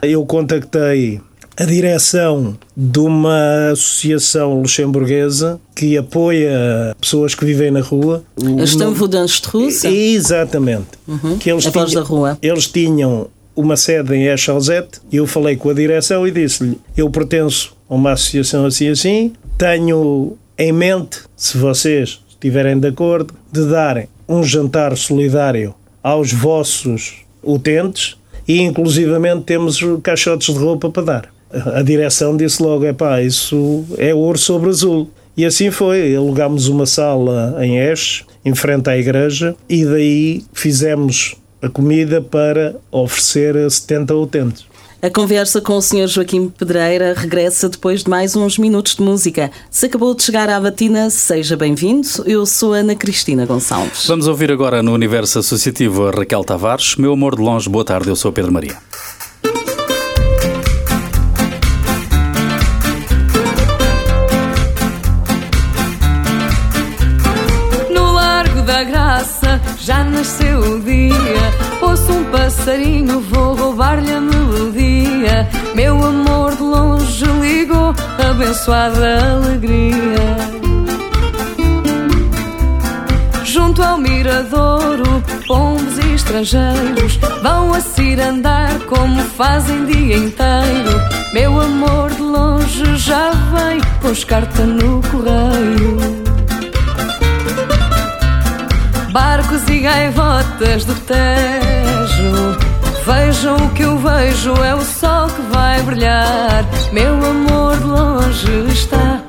eu 0.03 0.25
contactei 0.27 1.21
a 1.57 1.65
direção 1.65 2.57
de 2.77 2.99
uma 2.99 3.71
associação 3.73 4.61
luxemburguesa 4.61 5.61
que 5.75 5.97
apoia 5.97 6.95
pessoas 7.01 7.35
que 7.35 7.45
vivem 7.45 7.71
na 7.71 7.81
rua. 7.81 8.25
A 8.59 8.63
Estão 8.65 8.87
nome- 8.89 8.99
Vudanstruz? 8.99 9.85
Exatamente. 9.85 10.89
Que 11.41 11.51
eles 11.51 11.67
A 11.67 11.71
tinham- 11.71 11.91
da 11.91 12.01
rua. 12.03 12.39
Eles 12.43 12.67
tinham 12.67 13.29
uma 13.55 13.77
sede 13.77 14.15
em 14.15 14.27
Echalzete 14.27 15.01
e 15.13 15.17
eu 15.17 15.27
falei 15.27 15.57
com 15.57 15.71
a 15.71 15.75
direção 15.75 16.27
e 16.27 16.31
disse-lhe: 16.31 16.79
Eu 16.97 17.09
pertenço 17.11 17.73
a 17.89 17.95
uma 17.95 18.13
associação 18.13 18.67
assim 18.67 18.89
assim, 18.89 19.33
tenho 19.57 20.37
em 20.59 20.73
mente, 20.73 21.19
se 21.37 21.57
vocês 21.59 22.21
estiverem 22.29 22.79
de 22.79 22.89
acordo, 22.89 23.33
de 23.53 23.65
darem 23.67 24.09
um 24.29 24.43
jantar 24.43 24.97
solidário 24.97 25.75
aos 26.03 26.33
vossos 26.33 27.19
utentes 27.43 28.17
e 28.47 28.61
inclusivamente 28.61 29.45
temos 29.45 29.79
caixotes 30.03 30.53
de 30.53 30.61
roupa 30.61 30.91
para 30.91 31.03
dar. 31.03 31.34
A 31.75 31.83
direção 31.83 32.37
disse 32.37 32.63
logo: 32.63 32.85
Epá, 32.85 33.23
isso 33.23 33.85
é 33.97 34.15
ouro 34.15 34.39
sobre 34.39 34.71
azul. 34.71 35.11
E 35.37 35.45
assim 35.45 35.71
foi, 35.71 36.15
alugámos 36.15 36.69
uma 36.69 36.87
sala 36.87 37.57
em 37.61 37.79
Esch, 37.79 38.25
em 38.45 38.55
frente 38.55 38.89
à 38.89 38.97
igreja, 38.97 39.57
e 39.69 39.85
daí 39.85 40.45
fizemos 40.53 41.35
a 41.61 41.69
comida 41.69 42.21
para 42.21 42.77
oferecer 42.93 43.57
a 43.57 43.69
70 43.69 44.15
utentes. 44.15 44.67
A 45.03 45.11
conversa 45.11 45.61
com 45.61 45.77
o 45.77 45.83
Sr. 45.83 46.07
Joaquim 46.07 46.49
Pedreira 46.49 47.13
regressa 47.15 47.69
depois 47.69 48.05
de 48.05 48.09
mais 48.09 48.35
uns 48.37 48.57
minutos 48.57 48.95
de 48.95 49.03
música. 49.03 49.51
Se 49.71 49.85
acabou 49.85 50.15
de 50.15 50.23
chegar 50.23 50.49
à 50.49 50.59
batina, 50.59 51.11
seja 51.11 51.59
bem-vindo. 51.59 52.09
Eu 52.25 52.47
sou 52.47 52.73
Ana 52.73 52.95
Cristina 52.95 53.45
Gonçalves. 53.45 54.07
Vamos 54.07 54.27
ouvir 54.27 54.51
agora 54.51 54.83
no 54.83 54.95
universo 54.95 55.41
associativo 55.41 56.07
a 56.07 56.11
Raquel 56.11 56.43
Tavares. 56.43 56.97
Meu 56.97 57.13
amor 57.13 57.37
de 57.37 57.43
longe, 57.43 57.69
boa 57.69 57.85
tarde, 57.85 58.09
eu 58.09 58.17
sou 58.17 58.33
Pedro 58.33 58.51
Maria. 58.51 58.79
Já 69.85 70.03
nasceu 70.03 70.61
o 70.61 70.81
dia. 70.81 71.15
Ouço 71.83 72.11
um 72.11 72.25
passarinho, 72.25 73.21
vou 73.21 73.55
roubar-lhe 73.55 74.11
a 74.13 74.21
melodia. 74.21 75.49
Meu 75.75 76.03
amor 76.03 76.57
de 76.57 76.63
longe 76.63 77.25
ligou, 77.43 77.95
abençoada 78.31 79.19
alegria. 79.35 80.37
Junto 83.45 83.83
ao 83.83 83.99
miradouro, 83.99 85.23
pombos 85.47 85.99
e 85.99 86.15
estrangeiros 86.15 87.19
vão 87.43 87.75
a 87.75 87.81
cirandar 87.81 88.79
como 88.87 89.23
fazem 89.23 89.85
dia 89.85 90.17
inteiro. 90.17 91.01
Meu 91.35 91.61
amor 91.61 92.11
de 92.11 92.23
longe 92.23 92.97
já 92.97 93.31
vem, 93.31 93.81
pôs 94.01 94.25
carta 94.25 94.65
no 94.65 95.03
correio. 95.03 96.24
Barcos 99.15 99.69
e 99.69 99.79
gaivotas 99.79 100.85
do 100.85 100.95
Tejo. 101.03 102.59
Vejam 103.07 103.55
o 103.59 103.71
que 103.71 103.83
eu 103.83 103.97
vejo, 103.97 104.53
é 104.55 104.75
o 104.75 104.81
sol 104.81 105.29
que 105.29 105.41
vai 105.53 105.81
brilhar. 105.83 106.65
Meu 106.93 107.15
amor 107.25 107.77
de 107.77 107.85
longe 107.85 108.73
está 108.73 109.23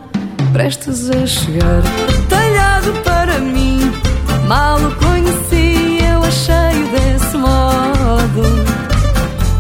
prestes 0.52 1.12
a 1.12 1.28
chegar. 1.28 1.84
Talhado 2.28 2.94
para 3.04 3.38
mim, 3.38 3.80
mal 4.48 4.80
o 4.80 4.96
conheci 4.96 6.00
Eu 6.04 6.24
achei-o 6.24 6.88
desse 6.88 7.38
modo. 7.38 8.42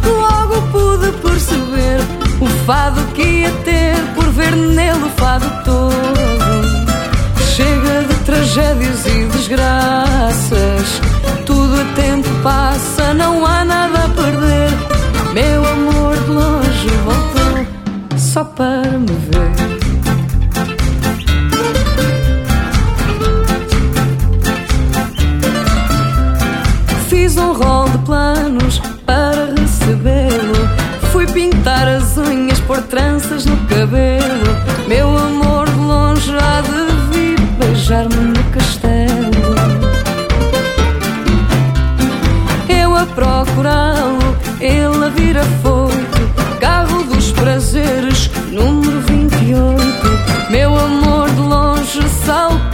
Logo 0.04 0.60
pude 0.72 1.12
perceber 1.20 2.00
o 2.42 2.48
fado 2.66 3.00
que 3.14 3.22
ia 3.22 3.52
ter 3.64 3.96
Por 4.16 4.26
ver 4.32 4.56
nele 4.56 5.04
o 5.04 5.10
fado 5.12 5.46
todo 5.64 6.35
tragédias 8.46 9.06
e 9.08 9.26
desgraças. 9.26 11.02
Tudo 11.46 11.82
a 11.82 11.86
tempo 11.96 12.30
passa, 12.44 13.14
não 13.14 13.46
há 13.46 13.66
nada 13.66 14.06
a 14.06 14.10
perder. 14.10 14.70
Meu 15.34 15.66
amor 15.66 16.16
de 16.16 16.32
longe 16.32 16.90
voltou 17.04 17.66
só 18.18 18.44
para 18.44 18.98
me 19.00 19.08
ver. 19.08 19.52
Fiz 27.10 27.36
um 27.38 27.54
rol 27.54 27.90
de 27.90 27.98
planos 28.00 28.80
para 29.06 29.54
recebê-lo. 29.60 30.70
Fui 31.12 31.26
pintar 31.28 31.88
as 31.88 32.18
unhas, 32.18 32.60
pôr 32.62 32.82
tranças 32.84 33.46
no 33.46 33.58
cabelo. 33.66 34.56
Meu 34.88 35.18
amor 35.18 35.68
de 35.68 35.80
longe 35.80 36.32
há 36.38 36.62
de 36.62 36.95
vir 37.96 38.06
beijar-me 38.06 38.16
no 38.16 38.44
castelo. 38.52 39.32
Eu 42.68 42.96
a 42.96 43.06
procurá-lo, 43.06 44.38
ele 44.60 45.06
a 45.06 45.10
vir 45.10 45.38
afoito. 45.38 46.60
Carro 46.60 47.04
dos 47.04 47.32
prazeres, 47.32 48.30
número 48.52 49.00
28. 49.02 50.52
Meu 50.52 50.78
amor 50.78 51.30
de 51.30 51.42
longe 51.42 52.10
saltou, 52.10 52.65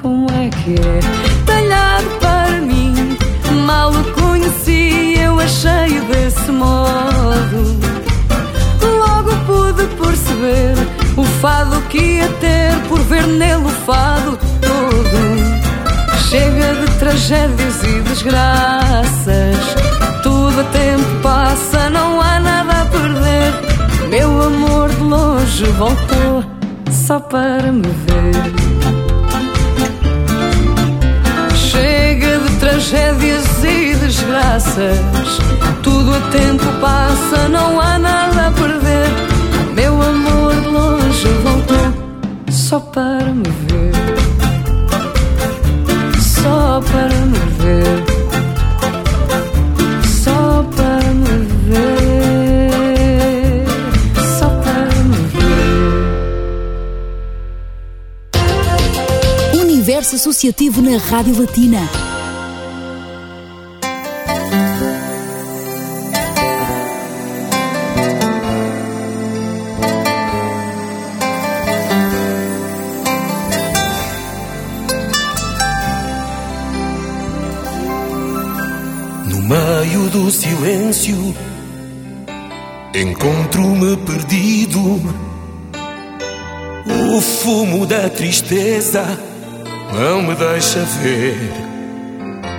como 0.00 0.26
é 0.30 0.48
que 0.50 0.74
é 0.74 1.44
Talhado 1.44 2.10
para 2.20 2.60
mim, 2.60 3.16
mal 3.66 3.92
o 3.92 4.04
conheci 4.12 5.14
Eu 5.18 5.38
achei-o 5.40 6.04
desse 6.04 6.50
modo 6.50 7.78
Logo 8.80 9.36
pude 9.46 9.86
perceber 9.96 10.74
o 11.16 11.24
fado 11.40 11.80
que 11.88 11.98
ia 11.98 12.28
ter 12.40 12.76
Por 12.88 13.00
ver 13.00 13.26
nele 13.26 13.64
o 13.64 13.68
fado 13.68 14.38
todo 14.60 15.66
Chega 16.28 16.74
de 16.74 16.98
tragédias 16.98 17.84
e 17.84 18.00
desgraças. 18.00 19.56
Tudo 20.24 20.60
a 20.60 20.64
tempo 20.64 21.22
passa, 21.22 21.88
não 21.88 22.20
há 22.20 22.40
nada 22.40 22.82
a 22.82 22.86
perder. 22.86 24.08
Meu 24.10 24.42
amor 24.42 24.88
de 24.88 25.02
longe 25.02 25.64
voltou 25.78 26.44
só 26.90 27.20
para 27.20 27.70
me 27.70 27.86
ver. 27.86 29.05
Tragédias 32.66 33.46
e 33.62 33.94
desgraças. 33.94 34.98
Tudo 35.84 36.12
a 36.12 36.20
tempo 36.32 36.64
passa, 36.80 37.48
não 37.48 37.80
há 37.80 37.96
nada 37.96 38.48
a 38.48 38.50
perder. 38.50 39.08
Meu 39.72 40.02
amor 40.02 40.52
de 40.60 40.68
longe 40.68 41.28
voltou 41.44 41.94
só 42.50 42.80
para 42.80 43.32
me 43.32 43.48
ver 43.68 43.94
só 46.42 46.80
para 46.80 47.08
me 47.08 47.38
ver. 47.60 48.16
Universo 59.54 60.16
Associativo 60.16 60.82
na 60.82 60.98
Rádio 60.98 61.40
Latina. 61.40 62.15
Do 80.16 80.30
silêncio, 80.30 81.36
encontro-me 82.94 83.98
perdido. 83.98 84.80
O 87.14 87.20
fumo 87.20 87.84
da 87.84 88.08
tristeza 88.08 89.04
não 89.92 90.22
me 90.22 90.34
deixa 90.34 90.80
ver, 91.02 91.52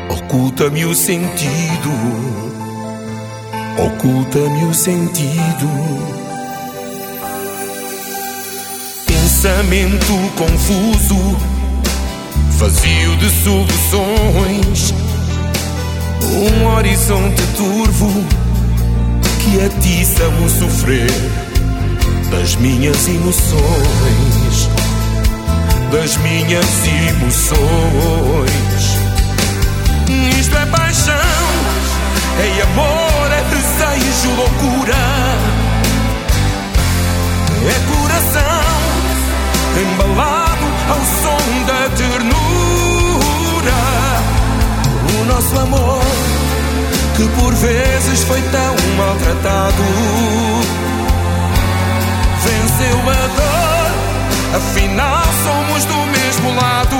oculta-me 0.07 0.85
o 0.85 0.93
sentido, 0.93 1.89
oculta-me 3.87 4.65
o 4.65 4.73
sentido. 4.75 5.67
Pensamento 9.07 10.13
confuso, 10.35 11.37
vazio 12.59 13.15
de 13.17 13.29
soluções. 13.43 15.06
Um 16.29 16.67
horizonte 16.67 17.41
turvo 17.55 18.25
que 19.39 19.65
atiçam 19.65 20.43
o 20.43 20.49
sofrer 20.49 21.09
das 22.29 22.55
minhas 22.55 23.07
emoções, 23.07 24.69
das 25.91 26.17
minhas 26.17 26.87
emoções. 27.09 27.57
Isto 30.39 30.57
é 30.57 30.65
paixão, 30.65 31.13
é 32.39 32.61
amor, 32.61 33.31
é 33.31 33.43
desejo, 33.49 34.35
loucura, 34.35 34.95
é 37.63 37.79
coração 37.95 38.57
embalado 39.81 40.65
ao 40.89 40.99
som 41.21 41.65
da 41.65 41.89
ternura. 41.95 42.86
Nosso 45.27 45.59
amor, 45.59 46.01
que 47.17 47.27
por 47.39 47.53
vezes 47.53 48.23
foi 48.23 48.41
tão 48.43 48.75
maltratado, 48.95 49.83
venceu 52.43 52.97
a 53.09 53.27
dor. 53.35 53.91
Afinal, 54.55 55.23
somos 55.43 55.83
do 55.85 55.97
mesmo 56.17 56.55
lado, 56.55 56.95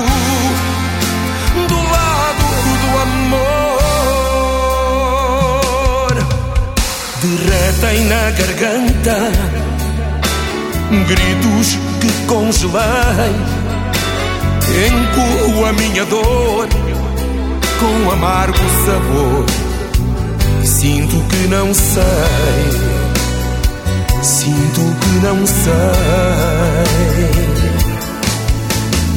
do 1.68 1.76
lado 1.90 2.44
do 2.82 2.90
amor. 3.02 3.48
Derretem 7.22 8.04
na 8.04 8.30
garganta 8.30 9.32
gritos 11.06 11.78
que 12.00 12.10
congelei. 12.26 13.34
Encorro 14.86 15.64
a 15.64 15.72
minha 15.72 16.04
dor 16.04 16.68
com 17.78 18.10
amargo 18.10 18.58
sabor. 18.84 19.46
Sinto 20.64 21.16
que 21.28 21.48
não 21.48 21.72
sei, 21.72 22.04
sinto 24.22 24.80
que 25.00 25.08
não 25.24 25.46
sei. 25.46 25.68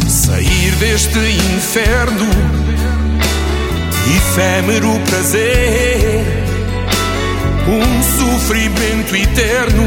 Sair 0.08 0.72
deste 0.76 1.20
inferno, 1.20 2.30
efêmero 4.16 5.00
prazer, 5.10 6.26
um 7.68 8.04
sofrimento 8.18 9.16
eterno 9.16 9.84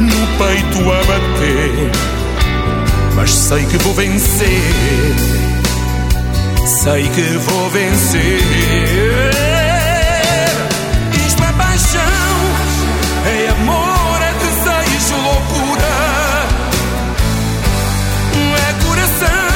no 0.00 0.26
peito 0.38 0.92
a 0.92 1.04
bater. 1.04 1.90
Mas 3.14 3.30
sei 3.30 3.64
que 3.64 3.76
vou 3.78 3.94
vencer, 3.94 5.39
sei 6.66 7.08
que 7.08 7.22
vou 7.38 7.70
vencer. 7.70 8.40
Isto 11.26 11.42
é 11.42 11.52
paixão, 11.52 12.00
é 13.26 13.48
amor, 13.50 14.22
é 14.22 14.32
desejo, 14.42 15.16
loucura. 15.16 15.94
É 18.56 18.72
coração 18.84 19.54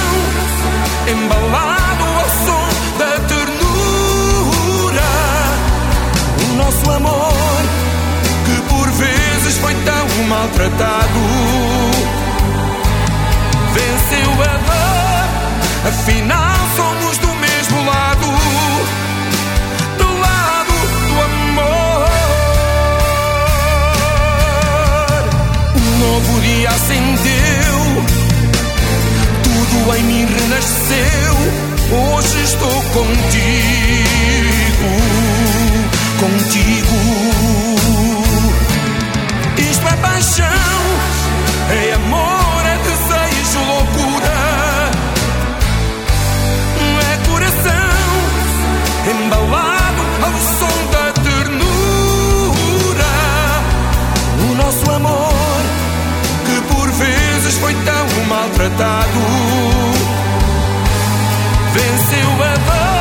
embalado 1.12 2.04
ao 2.04 2.28
som 2.44 2.68
da 2.98 3.12
ternura. 3.28 5.10
O 6.42 6.46
nosso 6.56 6.90
amor 6.90 7.62
que 8.46 8.56
por 8.68 8.90
vezes 8.92 9.58
foi 9.58 9.74
tão 9.74 10.06
maltratado. 10.28 11.20
Venceu 13.74 14.30
a 14.42 14.56
dor, 14.58 14.73
afinal 15.86 16.56
somos 16.76 17.18
do 17.18 17.34
mesmo 17.34 17.84
lado. 17.84 18.26
Do 19.98 20.18
lado 20.18 20.72
do 21.08 21.20
amor. 21.22 22.08
Um 25.76 25.98
novo 25.98 26.40
dia 26.40 26.70
acendeu, 26.70 28.04
tudo 29.42 29.96
em 29.96 30.02
mim 30.04 30.26
renasceu. 30.26 31.34
Hoje 31.92 32.42
estou 32.42 32.82
contigo, 32.92 33.30
contigo. 36.18 36.98
Isto 39.58 39.86
é 39.86 39.96
paixão, 39.96 40.53
foi 57.64 57.72
tão 57.76 58.24
maltratado, 58.26 59.20
venceu 61.72 62.44
a 62.44 62.54
dor. 62.56 62.93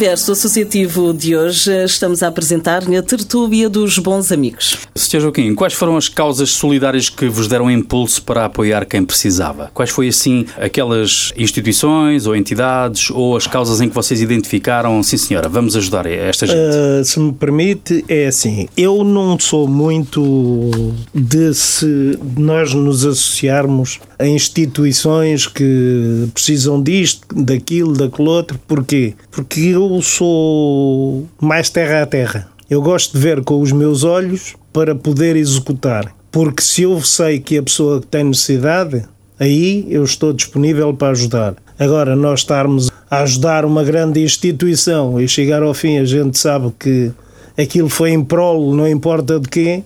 Universo 0.00 0.32
associativo 0.32 1.12
de 1.12 1.36
hoje, 1.36 1.84
estamos 1.84 2.22
a 2.22 2.28
apresentar 2.28 2.82
a 2.84 3.02
tertúlia 3.02 3.68
dos 3.68 3.98
bons 3.98 4.32
amigos. 4.32 4.89
Sr. 5.10 5.22
Joaquim, 5.22 5.54
quais 5.56 5.74
foram 5.74 5.96
as 5.96 6.08
causas 6.08 6.50
solidárias 6.50 7.08
que 7.08 7.28
vos 7.28 7.48
deram 7.48 7.68
impulso 7.68 8.22
para 8.22 8.44
apoiar 8.44 8.84
quem 8.84 9.04
precisava? 9.04 9.68
Quais 9.74 9.90
foi, 9.90 10.06
assim, 10.06 10.46
aquelas 10.56 11.32
instituições 11.36 12.28
ou 12.28 12.36
entidades 12.36 13.10
ou 13.10 13.36
as 13.36 13.44
causas 13.44 13.80
em 13.80 13.88
que 13.88 13.94
vocês 13.94 14.22
identificaram, 14.22 15.02
sim 15.02 15.16
senhora, 15.16 15.48
vamos 15.48 15.74
ajudar 15.74 16.06
esta 16.06 16.46
gente? 16.46 16.58
Uh, 16.58 17.04
se 17.04 17.18
me 17.18 17.32
permite, 17.32 18.04
é 18.08 18.26
assim. 18.28 18.68
Eu 18.76 19.02
não 19.02 19.36
sou 19.36 19.66
muito 19.66 20.94
de 21.12 21.54
se 21.54 22.16
nós 22.36 22.72
nos 22.72 23.04
associarmos 23.04 23.98
a 24.16 24.26
instituições 24.28 25.48
que 25.48 26.28
precisam 26.32 26.80
disto, 26.80 27.26
daquilo, 27.34 27.94
daquele 27.94 28.28
outro. 28.28 28.60
Porquê? 28.68 29.14
Porque 29.32 29.60
eu 29.60 30.00
sou 30.02 31.26
mais 31.40 31.68
terra 31.68 32.02
a 32.02 32.06
terra. 32.06 32.49
Eu 32.70 32.80
gosto 32.80 33.14
de 33.14 33.18
ver 33.18 33.42
com 33.42 33.60
os 33.60 33.72
meus 33.72 34.04
olhos 34.04 34.54
para 34.72 34.94
poder 34.94 35.34
executar. 35.34 36.14
Porque 36.30 36.62
se 36.62 36.82
eu 36.82 37.00
sei 37.02 37.40
que 37.40 37.58
a 37.58 37.62
pessoa 37.64 38.00
tem 38.00 38.22
necessidade, 38.22 39.04
aí 39.40 39.84
eu 39.90 40.04
estou 40.04 40.32
disponível 40.32 40.94
para 40.94 41.10
ajudar. 41.10 41.56
Agora, 41.76 42.14
nós 42.14 42.40
estarmos 42.40 42.88
a 43.10 43.22
ajudar 43.22 43.64
uma 43.64 43.82
grande 43.82 44.22
instituição 44.22 45.20
e 45.20 45.26
chegar 45.26 45.64
ao 45.64 45.74
fim, 45.74 45.98
a 45.98 46.04
gente 46.04 46.38
sabe 46.38 46.72
que 46.78 47.10
aquilo 47.58 47.88
foi 47.88 48.10
em 48.10 48.22
prol, 48.22 48.72
não 48.72 48.88
importa 48.88 49.40
de 49.40 49.48
quê, 49.48 49.82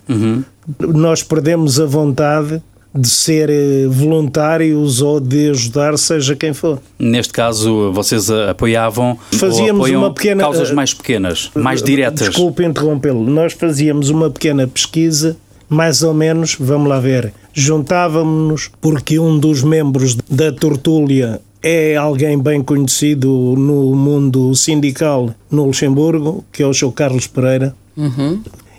nós 0.79 1.23
perdemos 1.23 1.81
a 1.81 1.87
vontade 1.87 2.63
de 2.95 3.09
ser 3.09 3.51
eh, 3.51 3.87
voluntários 3.89 5.03
ou 5.03 5.19
de 5.19 5.51
ajudar, 5.51 5.99
seja 5.99 6.37
quem 6.37 6.53
for. 6.53 6.81
Neste 6.99 7.33
caso, 7.33 7.91
vocês 7.93 8.31
apoiavam 8.31 9.19
ou 9.33 9.39
Fazíamos 9.39 9.81
apoiam 9.81 10.03
uma 10.03 10.15
pequena, 10.15 10.45
causas 10.45 10.71
eh, 10.71 10.75
mais 10.75 10.95
pequenas, 10.95 11.51
mais 11.55 11.83
diretas? 11.83 12.29
Desculpe 12.29 12.65
interrompê-lo. 12.65 13.29
Nós 13.29 13.53
fazíamos 13.53 14.11
uma 14.11 14.31
pequena 14.31 14.67
pesquisa, 14.69 15.37
mais 15.69 16.03
ou 16.03 16.15
menos, 16.15 16.57
vamos 16.59 16.89
lá 16.89 17.01
ver. 17.01 17.33
Juntávamos-nos 17.53 18.71
porque 18.81 19.19
um 19.19 19.39
dos 19.39 19.63
membros 19.63 20.17
da 20.31 20.53
Tortúlia 20.53 21.41
é 21.63 21.97
alguém 21.97 22.39
bem 22.39 22.63
conhecido 22.63 23.29
no 23.57 23.95
mundo 23.97 24.55
sindical 24.55 25.35
no 25.51 25.65
Luxemburgo, 25.65 26.45
que 26.53 26.63
é 26.63 26.67
o 26.67 26.75
Sr. 26.75 26.93
Carlos 26.93 27.27
Pereira. 27.27 27.75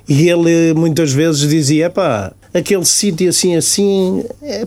E 0.07 0.29
ele 0.29 0.73
muitas 0.73 1.11
vezes 1.11 1.49
dizia: 1.49 1.89
pá, 1.89 2.31
aquele 2.55 2.85
sítio 2.85 3.27
assim 3.29 3.55
assim, 3.55 4.23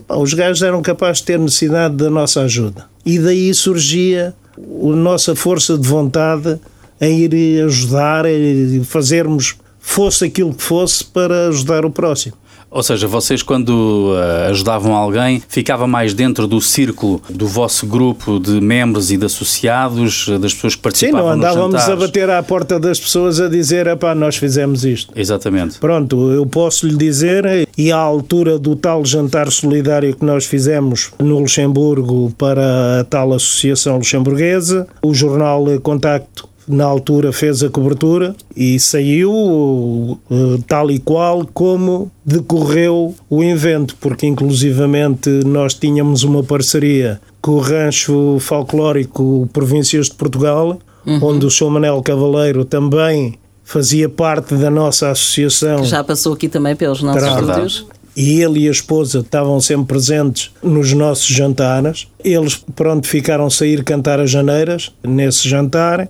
os 0.07 0.33
gajos 0.33 0.61
eram 0.61 0.81
capazes 0.81 1.17
de 1.17 1.25
ter 1.25 1.39
necessidade 1.39 1.95
da 1.95 2.09
nossa 2.09 2.41
ajuda. 2.41 2.85
E 3.03 3.17
daí 3.17 3.51
surgia 3.53 4.33
a 4.57 4.95
nossa 4.95 5.35
força 5.35 5.75
de 5.75 5.87
vontade 5.87 6.59
em 7.01 7.21
ir 7.21 7.63
ajudar, 7.63 8.25
e 8.27 8.81
fazermos, 8.83 9.55
fosse 9.79 10.25
aquilo 10.25 10.53
que 10.53 10.61
fosse, 10.61 11.03
para 11.03 11.47
ajudar 11.47 11.85
o 11.85 11.89
próximo. 11.89 12.35
Ou 12.71 12.83
seja, 12.83 13.07
vocês 13.07 13.41
quando 13.41 14.13
uh, 14.13 14.49
ajudavam 14.49 14.93
alguém, 14.93 15.41
ficava 15.47 15.87
mais 15.87 16.13
dentro 16.13 16.47
do 16.47 16.61
círculo 16.61 17.21
do 17.29 17.47
vosso 17.47 17.87
grupo 17.87 18.39
de 18.39 18.61
membros 18.61 19.11
e 19.11 19.17
de 19.17 19.25
associados, 19.25 20.27
uh, 20.27 20.37
das 20.37 20.53
pessoas 20.53 20.75
que 20.75 20.79
Sim, 20.79 20.83
participavam 20.83 21.27
não 21.27 21.33
andávamos 21.33 21.89
a 21.89 21.95
bater 21.95 22.29
à 22.29 22.41
porta 22.43 22.79
das 22.79 22.99
pessoas 22.99 23.39
a 23.39 23.47
dizer, 23.47 23.87
epá, 23.87 24.13
nós 24.13 24.35
fizemos 24.35 24.85
isto. 24.85 25.11
Exatamente. 25.15 25.79
Pronto, 25.79 26.31
eu 26.31 26.45
posso 26.45 26.87
lhe 26.87 26.95
dizer, 26.95 27.67
e 27.77 27.91
à 27.91 27.97
altura 27.97 28.59
do 28.59 28.75
tal 28.75 29.05
jantar 29.05 29.51
solidário 29.51 30.15
que 30.15 30.25
nós 30.25 30.45
fizemos 30.45 31.11
no 31.19 31.39
Luxemburgo 31.39 32.33
para 32.37 32.99
a 32.99 33.03
tal 33.03 33.33
Associação 33.33 33.97
Luxemburguesa, 33.97 34.87
o 35.01 35.13
jornal 35.13 35.65
Contacto 35.81 36.48
na 36.69 36.85
altura 36.85 37.33
fez 37.33 37.63
a 37.63 37.69
cobertura 37.69 38.35
e 38.55 38.79
saiu 38.79 40.19
eh, 40.29 40.59
tal 40.67 40.91
e 40.91 40.99
qual 40.99 41.43
como 41.51 42.11
decorreu 42.23 43.15
o 43.27 43.43
evento, 43.43 43.95
porque 43.99 44.27
inclusivamente 44.27 45.29
nós 45.45 45.73
tínhamos 45.73 46.23
uma 46.23 46.43
parceria 46.43 47.19
com 47.41 47.53
o 47.53 47.59
Rancho 47.59 48.37
Folclórico 48.39 49.49
Províncias 49.51 50.05
de 50.05 50.13
Portugal, 50.13 50.77
onde 51.21 51.43
o 51.43 51.49
Sr. 51.49 51.71
Manel 51.71 52.03
Cavaleiro 52.03 52.63
também 52.63 53.39
fazia 53.63 54.07
parte 54.07 54.53
da 54.55 54.69
nossa 54.69 55.09
associação. 55.09 55.83
Já 55.83 56.03
passou 56.03 56.33
aqui 56.33 56.47
também 56.47 56.75
pelos 56.75 57.01
nossos 57.01 57.23
Terá. 57.23 57.39
estúdios. 57.39 57.87
E 58.15 58.41
ele 58.41 58.61
e 58.61 58.67
a 58.67 58.71
esposa 58.71 59.19
estavam 59.19 59.61
sempre 59.61 59.87
presentes 59.87 60.51
nos 60.61 60.91
nossos 60.93 61.27
jantares. 61.27 62.07
Eles, 62.23 62.61
pronto, 62.75 63.07
ficaram 63.07 63.45
a 63.45 63.49
sair 63.49 63.83
cantar 63.83 64.19
as 64.19 64.29
janeiras 64.29 64.91
nesse 65.03 65.47
jantar 65.47 66.09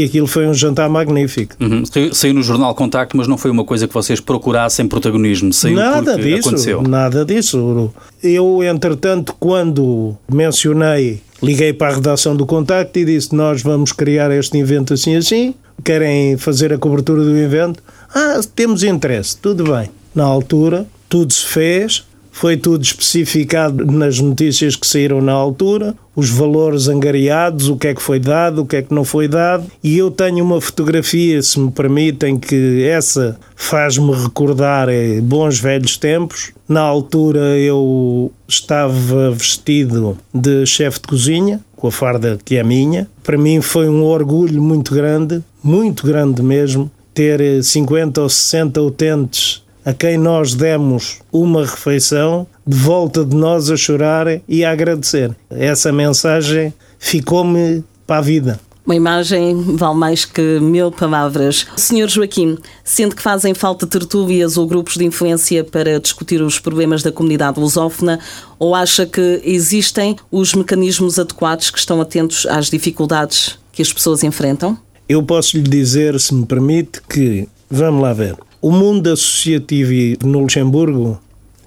e 0.00 0.04
aquilo 0.04 0.26
foi 0.26 0.46
um 0.46 0.54
jantar 0.54 0.88
magnífico. 0.88 1.54
Uhum. 1.60 1.82
Saiu, 2.12 2.32
no 2.32 2.42
jornal 2.42 2.74
Contacto, 2.74 3.16
mas 3.16 3.28
não 3.28 3.36
foi 3.36 3.50
uma 3.50 3.64
coisa 3.64 3.86
que 3.86 3.92
vocês 3.92 4.18
procurassem 4.18 4.88
protagonismo. 4.88 5.52
Saiu 5.52 5.76
nada 5.76 6.16
disso, 6.16 6.48
aconteceu. 6.48 6.82
nada 6.82 7.24
disso. 7.24 7.92
Eu, 8.22 8.62
entretanto, 8.64 9.34
quando 9.38 10.16
mencionei, 10.32 11.20
liguei 11.42 11.74
para 11.74 11.92
a 11.92 11.96
redação 11.96 12.34
do 12.34 12.46
Contacto 12.46 12.98
e 12.98 13.04
disse: 13.04 13.34
Nós 13.34 13.62
vamos 13.62 13.92
criar 13.92 14.30
este 14.30 14.56
evento 14.56 14.94
assim 14.94 15.16
assim. 15.16 15.54
Querem 15.84 16.36
fazer 16.38 16.72
a 16.72 16.78
cobertura 16.78 17.22
do 17.22 17.36
evento? 17.36 17.82
Ah, 18.14 18.40
temos 18.54 18.82
interesse, 18.82 19.36
tudo 19.36 19.64
bem. 19.64 19.90
Na 20.14 20.24
altura, 20.24 20.86
tudo 21.08 21.32
se 21.32 21.44
fez, 21.44 22.04
foi 22.40 22.56
tudo 22.56 22.82
especificado 22.82 23.84
nas 23.84 24.18
notícias 24.18 24.74
que 24.74 24.86
saíram 24.86 25.20
na 25.20 25.32
altura, 25.32 25.94
os 26.16 26.30
valores 26.30 26.88
angariados, 26.88 27.68
o 27.68 27.76
que 27.76 27.88
é 27.88 27.94
que 27.94 28.00
foi 28.00 28.18
dado, 28.18 28.62
o 28.62 28.66
que 28.66 28.76
é 28.76 28.82
que 28.82 28.94
não 28.94 29.04
foi 29.04 29.28
dado, 29.28 29.66
e 29.84 29.98
eu 29.98 30.10
tenho 30.10 30.42
uma 30.42 30.58
fotografia, 30.58 31.42
se 31.42 31.60
me 31.60 31.70
permitem, 31.70 32.38
que 32.38 32.82
essa 32.82 33.38
faz-me 33.54 34.14
recordar 34.14 34.88
eh, 34.88 35.20
bons 35.20 35.60
velhos 35.60 35.98
tempos. 35.98 36.50
Na 36.66 36.80
altura 36.80 37.58
eu 37.58 38.32
estava 38.48 39.30
vestido 39.32 40.16
de 40.32 40.64
chefe 40.64 40.98
de 40.98 41.08
cozinha, 41.08 41.60
com 41.76 41.88
a 41.88 41.92
farda 41.92 42.38
que 42.42 42.56
é 42.56 42.64
minha. 42.64 43.06
Para 43.22 43.36
mim 43.36 43.60
foi 43.60 43.86
um 43.86 44.02
orgulho 44.02 44.62
muito 44.62 44.94
grande, 44.94 45.44
muito 45.62 46.06
grande 46.06 46.42
mesmo, 46.42 46.90
ter 47.12 47.38
eh, 47.38 47.60
50 47.60 48.22
ou 48.22 48.30
60 48.30 48.80
utentes 48.80 49.62
a 49.84 49.92
quem 49.92 50.18
nós 50.18 50.54
demos 50.54 51.20
uma 51.32 51.62
refeição, 51.62 52.46
de 52.66 52.76
volta 52.76 53.24
de 53.24 53.34
nós 53.34 53.70
a 53.70 53.76
chorar 53.76 54.26
e 54.48 54.64
a 54.64 54.70
agradecer. 54.70 55.34
Essa 55.50 55.92
mensagem 55.92 56.72
ficou-me 56.98 57.82
para 58.06 58.18
a 58.18 58.20
vida. 58.20 58.60
Uma 58.84 58.96
imagem 58.96 59.76
vale 59.76 59.94
mais 59.94 60.24
que 60.24 60.58
mil 60.58 60.90
palavras. 60.90 61.66
Senhor 61.76 62.08
Joaquim, 62.08 62.58
sente 62.82 63.14
que 63.14 63.22
fazem 63.22 63.54
falta 63.54 63.86
tertúlias 63.86 64.56
ou 64.56 64.66
grupos 64.66 64.96
de 64.96 65.04
influência 65.04 65.62
para 65.62 66.00
discutir 66.00 66.42
os 66.42 66.58
problemas 66.58 67.02
da 67.02 67.12
comunidade 67.12 67.60
lusófona 67.60 68.18
ou 68.58 68.74
acha 68.74 69.06
que 69.06 69.40
existem 69.44 70.16
os 70.30 70.54
mecanismos 70.54 71.18
adequados 71.18 71.70
que 71.70 71.78
estão 71.78 72.00
atentos 72.00 72.46
às 72.46 72.68
dificuldades 72.68 73.58
que 73.70 73.82
as 73.82 73.92
pessoas 73.92 74.24
enfrentam? 74.24 74.76
Eu 75.08 75.22
posso 75.22 75.56
lhe 75.56 75.62
dizer, 75.62 76.18
se 76.18 76.34
me 76.34 76.46
permite, 76.46 77.00
que, 77.08 77.48
vamos 77.70 78.02
lá 78.02 78.12
ver, 78.12 78.36
o 78.60 78.70
mundo 78.70 79.08
associativo 79.08 80.18
no 80.26 80.40
Luxemburgo 80.40 81.20